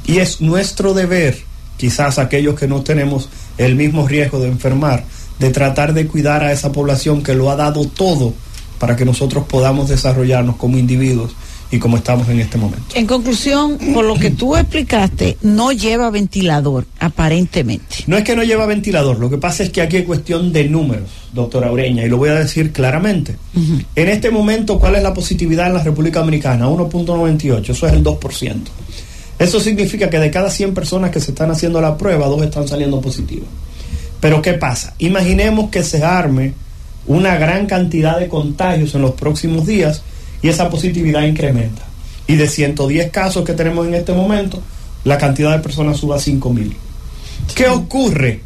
[0.05, 1.38] Y es nuestro deber,
[1.77, 5.05] quizás aquellos que no tenemos el mismo riesgo de enfermar,
[5.39, 8.33] de tratar de cuidar a esa población que lo ha dado todo
[8.79, 11.31] para que nosotros podamos desarrollarnos como individuos
[11.73, 12.86] y como estamos en este momento.
[12.93, 17.95] En conclusión, por lo que tú explicaste, no lleva ventilador, aparentemente.
[18.05, 20.65] No es que no lleva ventilador, lo que pasa es que aquí hay cuestión de
[20.65, 23.38] números, doctora Ureña, y lo voy a decir claramente.
[23.95, 26.67] En este momento, ¿cuál es la positividad en la República Dominicana?
[26.67, 28.55] 1.98, eso es el 2%.
[29.39, 32.67] Eso significa que de cada 100 personas que se están haciendo la prueba, dos están
[32.67, 33.49] saliendo positivas.
[34.19, 34.93] Pero ¿qué pasa?
[34.99, 36.53] Imaginemos que se arme
[37.07, 40.03] una gran cantidad de contagios en los próximos días
[40.43, 41.82] y esa positividad incrementa.
[42.27, 44.62] Y de 110 casos que tenemos en este momento,
[45.06, 46.73] la cantidad de personas sube a 5.000.
[47.56, 48.41] ¿Qué ocurre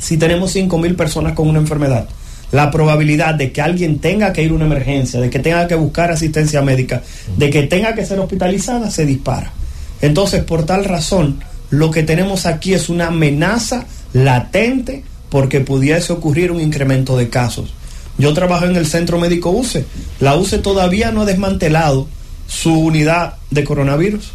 [0.00, 2.08] si tenemos 5.000 personas con una enfermedad?
[2.52, 5.74] La probabilidad de que alguien tenga que ir a una emergencia, de que tenga que
[5.74, 7.02] buscar asistencia médica,
[7.36, 9.52] de que tenga que ser hospitalizada, se dispara.
[10.00, 16.50] Entonces, por tal razón, lo que tenemos aquí es una amenaza latente porque pudiese ocurrir
[16.50, 17.72] un incremento de casos.
[18.20, 19.86] Yo trabajo en el Centro Médico UCE.
[20.20, 22.06] La UCE todavía no ha desmantelado
[22.46, 24.32] su unidad de coronavirus.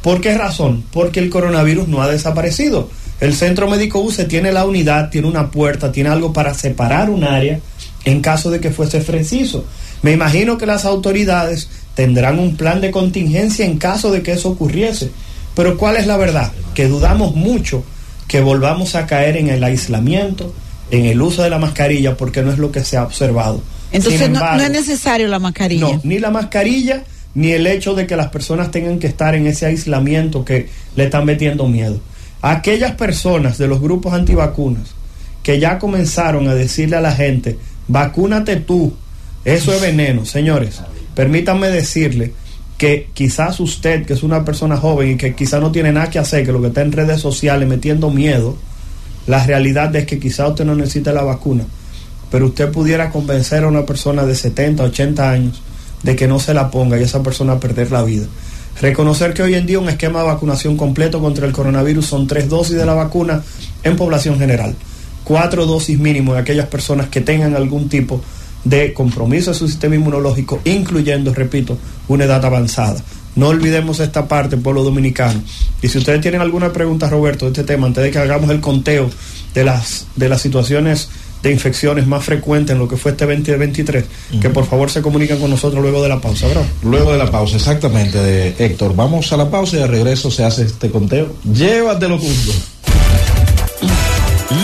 [0.00, 0.84] ¿Por qué razón?
[0.92, 2.88] Porque el coronavirus no ha desaparecido.
[3.18, 7.24] El Centro Médico UCE tiene la unidad, tiene una puerta, tiene algo para separar un
[7.24, 7.58] área
[8.04, 9.64] en caso de que fuese preciso.
[10.02, 14.50] Me imagino que las autoridades tendrán un plan de contingencia en caso de que eso
[14.50, 15.10] ocurriese.
[15.56, 16.52] Pero ¿cuál es la verdad?
[16.74, 17.82] Que dudamos mucho
[18.28, 20.54] que volvamos a caer en el aislamiento,
[20.90, 23.62] en el uso de la mascarilla porque no es lo que se ha observado.
[23.92, 25.80] Entonces no, es necesario la mascarilla.
[25.80, 29.46] No, ni la mascarilla ni el hecho de que las personas tengan que estar en
[29.46, 32.00] ese aislamiento que le están metiendo miedo.
[32.40, 34.94] Aquellas personas de los grupos antivacunas
[35.42, 38.94] que ya comenzaron a decirle a la gente, vacúnate tú,
[39.44, 40.24] eso es veneno.
[40.24, 40.80] Señores,
[41.14, 42.32] permítanme decirle
[42.78, 46.18] que quizás usted, que es una persona joven y que quizás no tiene nada que
[46.18, 48.56] hacer, que lo que está en redes sociales metiendo miedo,
[49.26, 51.64] La realidad es que quizá usted no necesita la vacuna,
[52.30, 55.62] pero usted pudiera convencer a una persona de 70, 80 años
[56.02, 58.26] de que no se la ponga y esa persona perder la vida.
[58.80, 62.48] Reconocer que hoy en día un esquema de vacunación completo contra el coronavirus son tres
[62.48, 63.42] dosis de la vacuna
[63.82, 64.74] en población general,
[65.24, 68.20] cuatro dosis mínimo de aquellas personas que tengan algún tipo
[68.64, 73.00] de compromiso de su sistema inmunológico, incluyendo, repito, una edad avanzada.
[73.36, 75.42] No olvidemos esta parte, pueblo dominicano.
[75.82, 78.60] Y si ustedes tienen alguna pregunta, Roberto, de este tema, antes de que hagamos el
[78.60, 79.10] conteo
[79.54, 81.08] de las, de las situaciones
[81.42, 84.04] de infecciones más frecuentes en lo que fue este 2023,
[84.40, 86.64] que por favor se comuniquen con nosotros luego de la pausa, ¿verdad?
[86.82, 88.96] Luego de la pausa, exactamente, de Héctor.
[88.96, 91.34] Vamos a la pausa y de regreso se hace este conteo.
[91.44, 92.52] Llévatelo junto.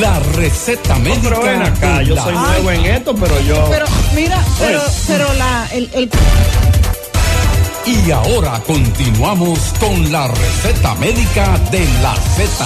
[0.01, 1.39] La receta médica.
[1.43, 3.69] pero acá, yo soy nuevo en esto, pero yo.
[3.71, 6.11] Pero mira, pero, pero la, el, el...
[7.85, 12.65] Y ahora continuamos con la receta médica de la Z.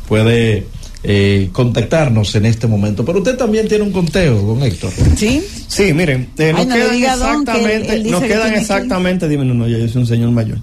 [0.09, 0.67] puede
[1.05, 3.05] eh, contactarnos en este momento.
[3.05, 4.93] Pero usted también tiene un conteo, don Héctor.
[5.17, 5.45] Sí.
[5.67, 10.31] Sí, miren, eh, nos, quedan exactamente, nos quedan exactamente, dime, no, yo soy un señor
[10.31, 10.59] mayor.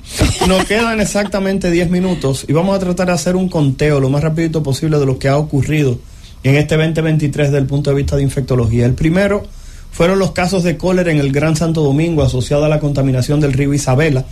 [0.47, 4.23] nos quedan exactamente 10 minutos y vamos a tratar de hacer un conteo lo más
[4.23, 5.97] rapidito posible de lo que ha ocurrido
[6.43, 8.85] en este 2023 desde el punto de vista de infectología.
[8.85, 9.47] El primero
[9.91, 13.53] fueron los casos de cólera en el Gran Santo Domingo asociado a la contaminación del
[13.53, 14.25] río Isabela.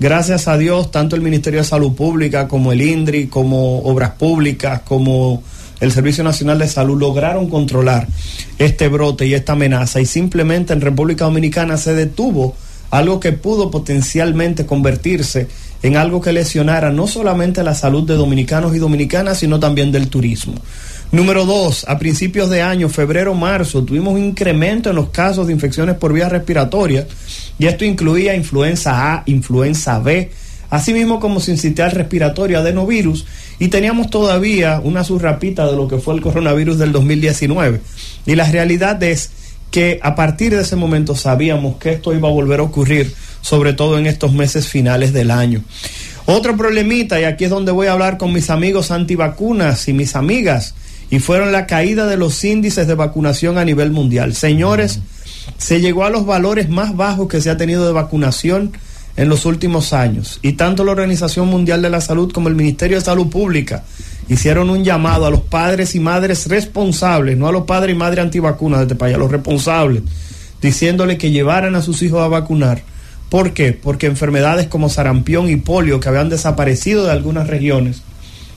[0.00, 4.80] Gracias a Dios, tanto el Ministerio de Salud Pública como el INDRI, como Obras Públicas,
[4.84, 5.42] como
[5.80, 8.08] el Servicio Nacional de Salud lograron controlar
[8.58, 12.54] este brote y esta amenaza y simplemente en República Dominicana se detuvo
[12.90, 15.48] algo que pudo potencialmente convertirse
[15.82, 20.08] en algo que lesionara no solamente la salud de dominicanos y dominicanas, sino también del
[20.08, 20.54] turismo.
[21.12, 25.52] Número dos, a principios de año, febrero, marzo, tuvimos un incremento en los casos de
[25.52, 27.06] infecciones por vías respiratorias
[27.58, 30.30] y esto incluía influenza A, influenza B,
[30.70, 33.26] así mismo como sincitial respiratorio, adenovirus,
[33.60, 37.80] y teníamos todavía una surrapita de lo que fue el coronavirus del 2019.
[38.26, 39.30] Y la realidad es
[39.70, 43.72] que a partir de ese momento sabíamos que esto iba a volver a ocurrir, sobre
[43.72, 45.62] todo en estos meses finales del año.
[46.26, 50.16] Otro problemita, y aquí es donde voy a hablar con mis amigos antivacunas y mis
[50.16, 50.74] amigas,
[51.14, 54.34] y fueron la caída de los índices de vacunación a nivel mundial.
[54.34, 54.98] Señores,
[55.58, 58.72] se llegó a los valores más bajos que se ha tenido de vacunación
[59.16, 60.40] en los últimos años.
[60.42, 63.84] Y tanto la Organización Mundial de la Salud como el Ministerio de Salud Pública
[64.28, 68.24] hicieron un llamado a los padres y madres responsables, no a los padres y madres
[68.24, 70.02] antivacunas de este país, a los responsables,
[70.60, 72.82] diciéndole que llevaran a sus hijos a vacunar.
[73.28, 73.72] ¿Por qué?
[73.72, 78.02] Porque enfermedades como sarampión y polio que habían desaparecido de algunas regiones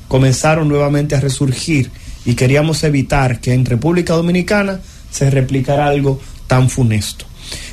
[0.07, 1.91] comenzaron nuevamente a resurgir
[2.27, 7.25] y queríamos evitar que en República Dominicana se replicara algo tan funesto.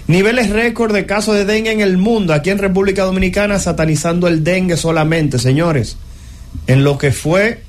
[0.07, 4.45] Niveles récord de casos de dengue en el mundo, aquí en República Dominicana, satanizando el
[4.45, 5.97] dengue solamente, señores.
[6.69, 7.63] En lo que fue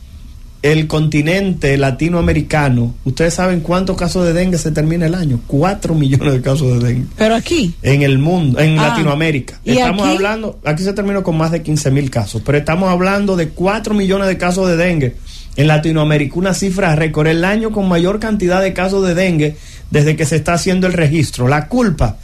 [0.61, 5.39] el continente latinoamericano, ustedes saben cuántos casos de dengue se termina el año.
[5.47, 7.07] Cuatro millones de casos de dengue.
[7.17, 7.73] Pero aquí.
[7.81, 8.89] En el mundo, en ah.
[8.89, 9.59] Latinoamérica.
[9.65, 13.49] Estamos hablando, aquí se terminó con más de 15 mil casos, pero estamos hablando de
[13.49, 15.15] cuatro millones de casos de dengue
[15.55, 19.55] en Latinoamérica, una cifra récord, el año con mayor cantidad de casos de dengue
[19.89, 21.47] desde que se está haciendo el registro.
[21.47, 22.17] La culpa,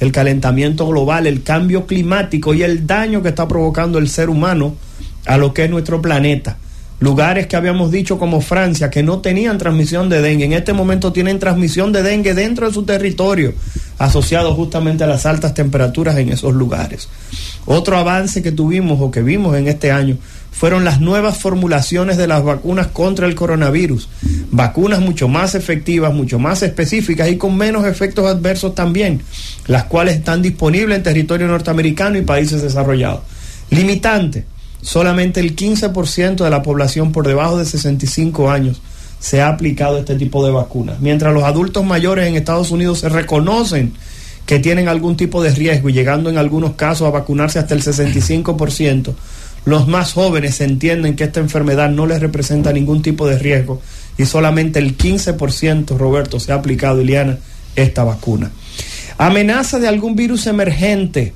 [0.00, 4.74] el calentamiento global, el cambio climático y el daño que está provocando el ser humano
[5.26, 6.56] a lo que es nuestro planeta.
[6.98, 11.12] Lugares que habíamos dicho como Francia que no tenían transmisión de dengue, en este momento
[11.12, 13.54] tienen transmisión de dengue dentro de su territorio,
[13.98, 17.08] asociado justamente a las altas temperaturas en esos lugares.
[17.66, 20.16] Otro avance que tuvimos o que vimos en este año
[20.52, 24.08] fueron las nuevas formulaciones de las vacunas contra el coronavirus.
[24.52, 29.22] Vacunas mucho más efectivas, mucho más específicas y con menos efectos adversos también,
[29.66, 33.22] las cuales están disponibles en territorio norteamericano y países desarrollados.
[33.70, 34.44] Limitante,
[34.82, 38.82] solamente el 15% de la población por debajo de 65 años
[39.18, 43.08] se ha aplicado este tipo de vacunas, mientras los adultos mayores en Estados Unidos se
[43.08, 43.94] reconocen
[44.46, 47.82] que tienen algún tipo de riesgo y llegando en algunos casos a vacunarse hasta el
[47.82, 49.14] 65%,
[49.64, 53.80] los más jóvenes entienden que esta enfermedad no les representa ningún tipo de riesgo
[54.18, 57.38] y solamente el 15%, Roberto, se ha aplicado, Iliana,
[57.76, 58.50] esta vacuna.
[59.18, 61.32] Amenaza de algún virus emergente.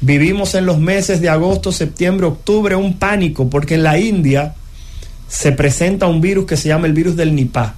[0.00, 4.54] Vivimos en los meses de agosto, septiembre, octubre un pánico porque en la India
[5.28, 7.74] se presenta un virus que se llama el virus del Nipah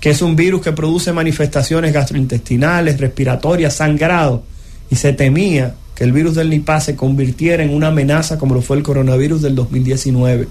[0.00, 4.42] que es un virus que produce manifestaciones gastrointestinales, respiratorias, sangrado,
[4.90, 8.78] y se temía el virus del Nipah se convirtiera en una amenaza como lo fue
[8.78, 10.48] el coronavirus del 2019.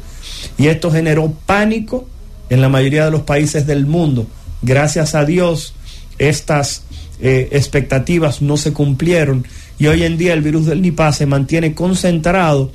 [0.60, 2.08] Y esto generó pánico
[2.50, 4.28] en la mayoría de los países del mundo.
[4.62, 5.74] Gracias a Dios,
[6.20, 6.84] estas
[7.20, 9.46] eh, expectativas no se cumplieron
[9.80, 12.72] y hoy en día el virus del Nipah se mantiene concentrado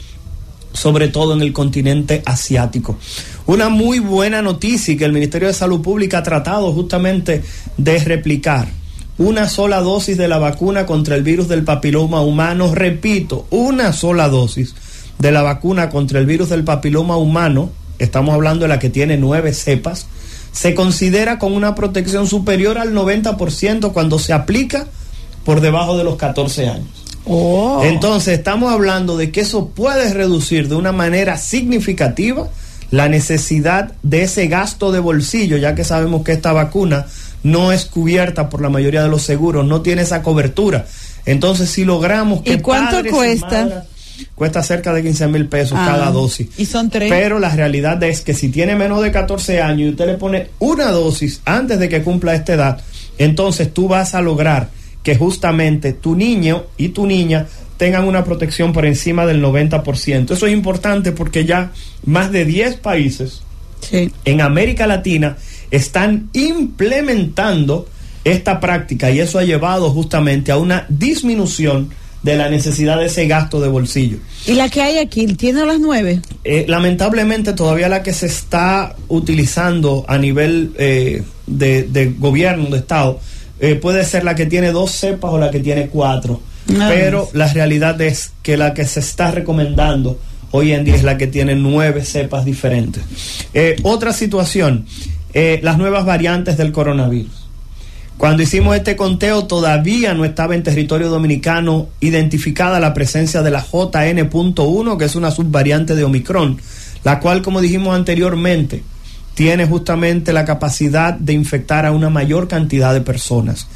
[0.72, 2.98] sobre todo en el continente asiático.
[3.46, 7.42] Una muy buena noticia que el Ministerio de Salud Pública ha tratado justamente
[7.76, 8.66] de replicar.
[9.16, 14.28] Una sola dosis de la vacuna contra el virus del papiloma humano, repito, una sola
[14.28, 14.74] dosis
[15.18, 19.16] de la vacuna contra el virus del papiloma humano, estamos hablando de la que tiene
[19.16, 20.06] nueve cepas,
[20.50, 24.86] se considera con una protección superior al 90% cuando se aplica
[25.44, 26.88] por debajo de los 14 años.
[27.26, 27.82] Oh.
[27.84, 32.48] Entonces estamos hablando de que eso puede reducir de una manera significativa
[32.90, 37.06] la necesidad de ese gasto de bolsillo, ya que sabemos que esta vacuna
[37.44, 40.86] no es cubierta por la mayoría de los seguros, no tiene esa cobertura.
[41.24, 42.54] Entonces, si logramos que...
[42.54, 43.86] ¿Y cuánto cuesta?
[44.34, 46.48] cuesta cerca de 15 mil pesos ah, cada dosis.
[46.56, 47.10] Y son tres.
[47.10, 50.48] Pero la realidad es que si tiene menos de 14 años y usted le pone
[50.58, 52.80] una dosis antes de que cumpla esta edad,
[53.18, 54.70] entonces tú vas a lograr
[55.02, 60.30] que justamente tu niño y tu niña tengan una protección por encima del 90%.
[60.30, 61.72] Eso es importante porque ya
[62.04, 63.42] más de 10 países
[63.90, 65.36] en América Latina
[65.76, 67.88] están implementando
[68.24, 71.90] esta práctica y eso ha llevado justamente a una disminución
[72.24, 74.16] de la necesidad de ese gasto de bolsillo.
[74.46, 76.20] ¿Y la que hay aquí tiene las nueve?
[76.42, 83.20] Eh, lamentablemente todavía la que se está utilizando a nivel eh, de, gobierno, de Estado,
[83.60, 86.40] eh, puede ser la que tiene dos cepas o la que tiene cuatro.
[86.80, 86.88] Ah.
[86.88, 90.18] Pero la realidad es que la que se está recomendando
[90.50, 93.02] hoy en día es la que tiene nueve cepas diferentes.
[93.82, 94.86] otra situación,
[95.34, 97.44] las nuevas variantes del coronavirus.
[98.16, 103.60] Cuando hicimos este conteo todavía no estaba en territorio dominicano identificada la presencia de la
[103.60, 106.60] JN.1, que es una subvariante de Omicron,
[107.02, 108.84] la cual, como dijimos anteriormente,
[109.34, 113.66] tiene justamente la capacidad de infectar a una mayor cantidad de personas.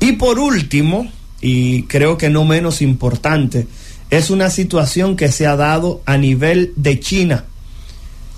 [0.00, 1.06] Y por último,
[1.40, 3.68] y creo que no menos importante,
[4.10, 7.44] es una situación que se ha dado a nivel de China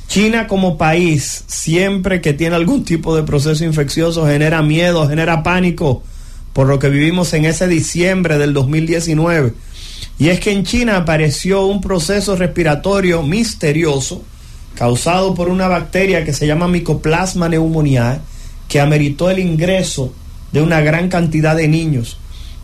[0.08, 6.02] China como país, siempre que tiene algún tipo de proceso infeccioso, genera miedo, genera pánico,
[6.52, 9.52] por lo que vivimos en ese diciembre del 2019.
[10.18, 14.22] Y es que en China apareció un proceso respiratorio misterioso
[14.74, 18.20] causado por una bacteria que se llama Mycoplasma pneumoniae,
[18.68, 20.12] que ameritó el ingreso
[20.52, 22.18] de una gran cantidad de niños.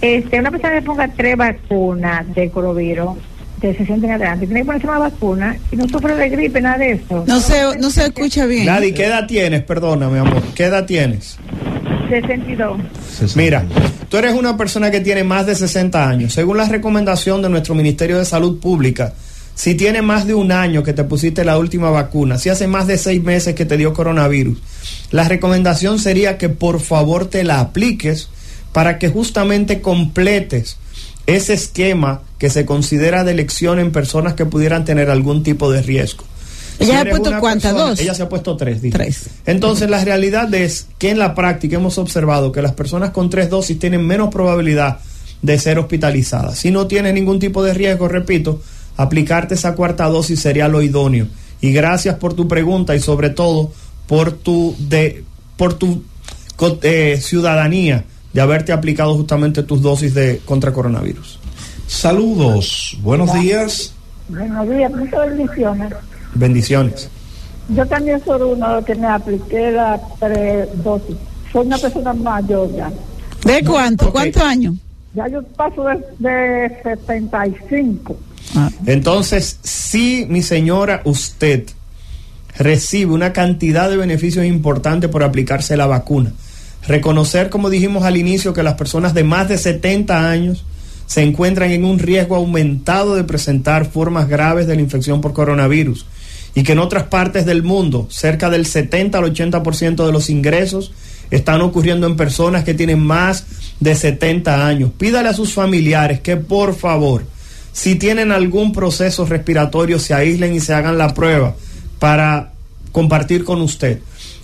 [0.00, 3.16] Este, una persona que ponga tres vacunas de coronavirus
[3.60, 6.78] de 60 en adelante, tiene que ponerse una vacuna y no sufre de gripe, nada
[6.78, 7.24] de eso.
[7.26, 8.66] No se, no se escucha bien.
[8.66, 9.62] Nadie, ¿qué edad tienes?
[9.62, 10.42] Perdona, mi amor.
[10.54, 11.38] ¿Qué edad tienes?
[12.08, 12.78] 62.
[13.34, 13.64] Mira,
[14.08, 16.32] tú eres una persona que tiene más de 60 años.
[16.34, 19.14] Según la recomendación de nuestro Ministerio de Salud Pública,
[19.54, 22.86] si tiene más de un año que te pusiste la última vacuna, si hace más
[22.86, 24.58] de seis meses que te dio coronavirus,
[25.10, 28.28] la recomendación sería que por favor te la apliques
[28.76, 30.76] para que justamente completes
[31.26, 35.80] ese esquema que se considera de elección en personas que pudieran tener algún tipo de
[35.80, 36.24] riesgo.
[36.78, 37.72] ¿Ella se ha puesto cuántas?
[37.74, 37.98] ¿Dos?
[37.98, 38.82] Ella se ha puesto tres.
[38.92, 39.30] Tres.
[39.46, 43.48] Entonces, la realidad es que en la práctica hemos observado que las personas con tres
[43.48, 44.98] dosis tienen menos probabilidad
[45.40, 46.58] de ser hospitalizadas.
[46.58, 48.60] Si no tienes ningún tipo de riesgo, repito,
[48.98, 51.28] aplicarte esa cuarta dosis sería lo idóneo.
[51.62, 53.72] Y gracias por tu pregunta y sobre todo
[54.06, 55.24] por tu, de,
[55.56, 56.02] por tu
[56.82, 58.04] eh, ciudadanía
[58.36, 61.38] de haberte aplicado justamente tus dosis de contra coronavirus.
[61.86, 63.94] Saludos, buenos días.
[64.28, 65.94] Buenos días, muchas bendiciones.
[66.34, 67.08] Bendiciones.
[67.70, 69.98] Yo también soy uno que me apliqué la
[70.84, 71.16] dosis.
[71.50, 72.92] Soy una persona mayor ya.
[73.42, 74.12] ¿De cuánto?
[74.12, 74.74] ¿Cuántos años?
[75.14, 78.18] Ya yo paso de, de 75.
[78.54, 78.68] Ah.
[78.84, 81.64] Entonces, si mi señora, usted
[82.58, 86.32] recibe una cantidad de beneficios importantes por aplicarse la vacuna.
[86.88, 90.64] Reconocer, como dijimos al inicio, que las personas de más de 70 años
[91.06, 96.06] se encuentran en un riesgo aumentado de presentar formas graves de la infección por coronavirus
[96.54, 100.92] y que en otras partes del mundo cerca del 70 al 80% de los ingresos
[101.30, 103.44] están ocurriendo en personas que tienen más
[103.78, 104.90] de 70 años.
[104.96, 107.24] Pídale a sus familiares que por favor,
[107.72, 111.54] si tienen algún proceso respiratorio, se aíslen y se hagan la prueba
[111.98, 112.52] para
[112.90, 114.00] compartir con usted.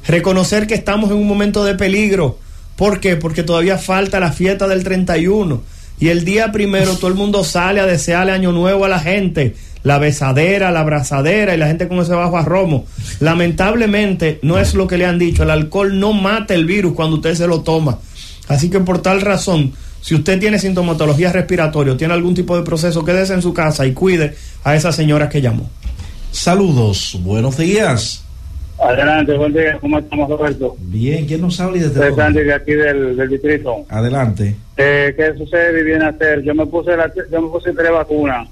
[0.06, 2.38] Reconocer que estamos en un momento de peligro.
[2.76, 3.16] ¿Por qué?
[3.16, 5.62] Porque todavía falta la fiesta del 31.
[6.00, 9.54] Y el día primero todo el mundo sale a desearle año nuevo a la gente.
[9.84, 12.86] La besadera, la abrazadera y la gente con ese bajo a romo.
[13.20, 15.42] Lamentablemente no es lo que le han dicho.
[15.42, 17.98] El alcohol no mata el virus cuando usted se lo toma.
[18.48, 23.04] Así que por tal razón, si usted tiene sintomatología respiratoria, tiene algún tipo de proceso,
[23.04, 24.34] quédese en su casa y cuide
[24.64, 25.70] a esa señora que llamó.
[26.32, 28.21] Saludos, buenos días.
[28.82, 30.76] Adelante, buen día, ¿cómo estamos, Roberto?
[30.80, 32.44] Bien, ¿quién nos habla y desde dónde?
[32.44, 33.86] de aquí del, del, distrito.
[33.88, 34.56] Adelante.
[34.76, 36.42] Eh, ¿Qué sucede, viene a hacer?
[36.42, 38.48] Yo me puse la, yo me puse tres vacunas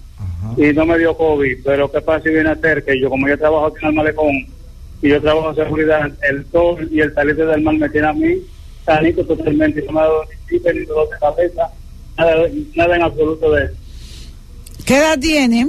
[0.56, 2.84] y no me dio COVID, pero ¿qué pasa si viene a hacer?
[2.84, 4.46] Que yo, como yo trabajo aquí en el malecón
[5.02, 8.12] y yo trabajo en seguridad, el sol y el salir del mar me tiene a
[8.12, 8.36] mí
[8.84, 10.86] sanito totalmente, no me ha dado ni de
[11.20, 11.68] cabeza,
[12.16, 12.34] nada,
[12.74, 13.74] nada en absoluto de eso.
[14.84, 15.66] ¿Qué edad tiene?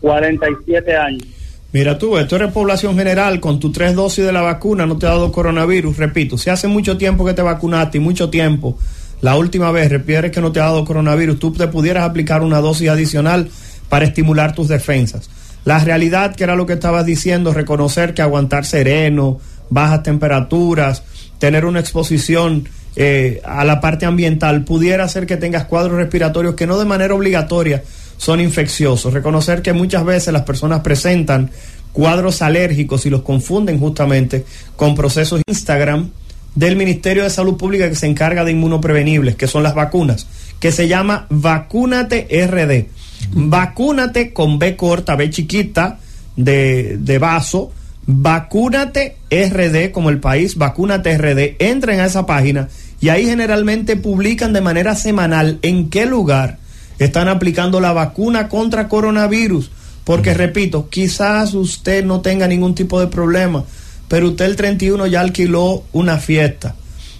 [0.00, 1.39] 47 años.
[1.72, 5.06] Mira tú, esto eres población general, con tus tres dosis de la vacuna no te
[5.06, 8.76] ha dado coronavirus, repito, si hace mucho tiempo que te vacunaste y mucho tiempo,
[9.20, 12.60] la última vez refieres que no te ha dado coronavirus, tú te pudieras aplicar una
[12.60, 13.50] dosis adicional
[13.88, 15.30] para estimular tus defensas.
[15.64, 21.04] La realidad, que era lo que estabas diciendo, reconocer que aguantar sereno, bajas temperaturas,
[21.38, 26.66] tener una exposición eh, a la parte ambiental, pudiera hacer que tengas cuadros respiratorios que
[26.66, 27.84] no de manera obligatoria
[28.20, 29.14] son infecciosos.
[29.14, 31.50] Reconocer que muchas veces las personas presentan
[31.90, 34.44] cuadros alérgicos y los confunden justamente
[34.76, 36.10] con procesos Instagram
[36.54, 40.26] del Ministerio de Salud Pública que se encarga de inmunoprevenibles, que son las vacunas,
[40.60, 42.90] que se llama Vacúnate RD.
[43.32, 45.98] Vacúnate con B corta, B chiquita,
[46.36, 47.72] de, de vaso,
[48.06, 52.68] Vacúnate RD, como el país, Vacúnate RD, entren a esa página
[53.00, 56.59] y ahí generalmente publican de manera semanal en qué lugar
[57.00, 59.70] están aplicando la vacuna contra coronavirus.
[60.04, 63.64] Porque, repito, quizás usted no tenga ningún tipo de problema,
[64.08, 66.74] pero usted el 31 ya alquiló una fiesta.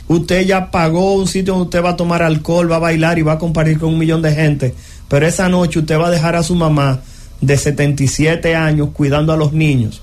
[0.09, 3.23] Usted ya pagó un sitio donde usted va a tomar alcohol, va a bailar y
[3.23, 4.75] va a compartir con un millón de gente.
[5.09, 7.01] Pero esa noche usted va a dejar a su mamá
[7.41, 10.03] de 77 años cuidando a los niños.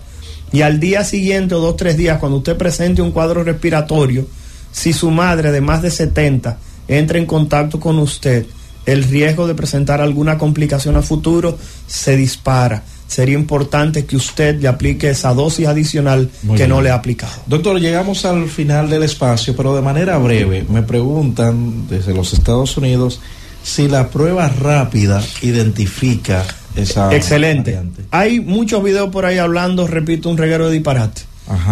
[0.51, 4.27] Y al día siguiente o dos, tres días, cuando usted presente un cuadro respiratorio,
[4.71, 6.57] si su madre de más de 70
[6.87, 8.45] entra en contacto con usted,
[8.87, 12.83] el riesgo de presentar alguna complicación a futuro se dispara.
[13.07, 17.33] Sería importante que usted le aplique esa dosis adicional que no le ha aplicado.
[17.45, 22.75] Doctor, llegamos al final del espacio, pero de manera breve, me preguntan desde los Estados
[22.77, 23.19] Unidos
[23.61, 27.13] si la prueba rápida identifica esa.
[27.13, 27.79] Excelente.
[28.11, 31.21] Hay muchos videos por ahí hablando, repito, un reguero de disparate.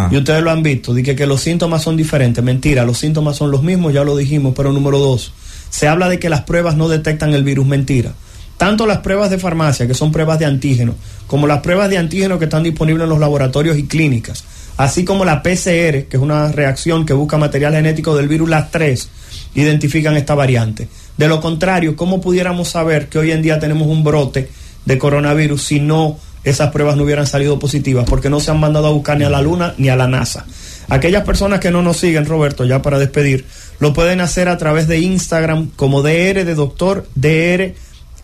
[0.09, 2.41] Y ustedes lo han visto, dije que los síntomas son diferentes.
[2.41, 5.33] Mentira, los síntomas son los mismos, ya lo dijimos, pero número dos
[5.69, 7.65] se habla de que las pruebas no detectan el virus.
[7.65, 8.13] Mentira.
[8.57, 10.95] Tanto las pruebas de farmacia, que son pruebas de antígeno,
[11.27, 14.45] como las pruebas de antígeno que están disponibles en los laboratorios y clínicas,
[14.77, 18.71] así como la PCR, que es una reacción que busca material genético del virus, las
[18.71, 19.09] tres
[19.55, 20.87] identifican esta variante.
[21.17, 24.49] De lo contrario, ¿cómo pudiéramos saber que hoy en día tenemos un brote
[24.85, 28.05] de coronavirus si no esas pruebas no hubieran salido positivas?
[28.07, 30.45] Porque no se han mandado a buscar ni a la Luna ni a la NASA.
[30.89, 33.45] Aquellas personas que no nos siguen, Roberto, ya para despedir,
[33.79, 37.73] lo pueden hacer a través de Instagram como DR de doctor, DR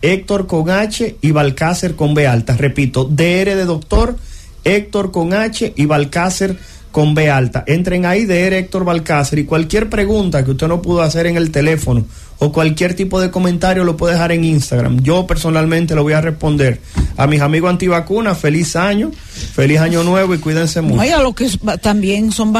[0.02, 2.56] Héctor con H y Balcácer con B alta.
[2.56, 4.16] Repito, DR de doctor,
[4.64, 6.58] Héctor con H y Balcácer
[6.92, 7.64] con B alta.
[7.66, 11.50] Entren ahí, DR Héctor Balcácer, y cualquier pregunta que usted no pudo hacer en el
[11.50, 12.04] teléfono
[12.44, 15.00] o cualquier tipo de comentario lo puede dejar en Instagram.
[15.00, 16.80] Yo personalmente lo voy a responder
[17.16, 18.36] a mis amigos antivacunas.
[18.36, 19.12] Feliz año,
[19.54, 21.00] feliz año nuevo y cuídense mucho.
[21.00, 21.48] Oiga, lo que
[21.80, 22.52] también son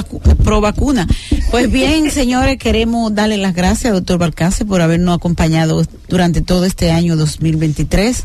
[0.44, 1.08] pro vacuna.
[1.50, 6.92] Pues bien, señores, queremos darle las gracias, doctor Balcáce, por habernos acompañado durante todo este
[6.92, 8.24] año 2023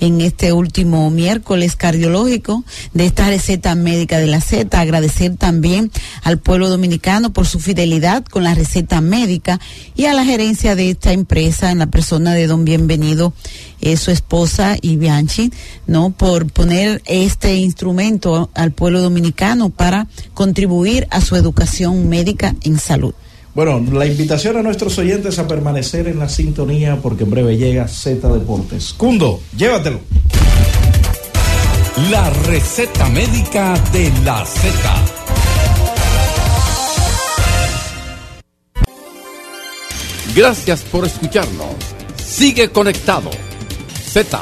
[0.00, 4.78] en este último miércoles cardiológico de esta receta médica de la Z.
[4.78, 5.90] Agradecer también
[6.22, 9.60] al pueblo dominicano por su fidelidad con la receta médica
[9.94, 13.32] y a la gerencia de esta empresa en la persona de don Bienvenido,
[13.80, 15.52] eh, su esposa y Bianchi,
[15.86, 16.10] ¿no?
[16.10, 23.14] Por poner este instrumento al pueblo dominicano para contribuir a su educación médica en salud.
[23.58, 27.88] Bueno, la invitación a nuestros oyentes a permanecer en la sintonía porque en breve llega
[27.88, 28.94] Z Deportes.
[28.96, 29.98] Cundo, llévatelo.
[32.08, 34.70] La receta médica de la Z.
[40.36, 41.74] Gracias por escucharnos.
[42.24, 43.30] Sigue conectado.
[44.12, 44.40] Z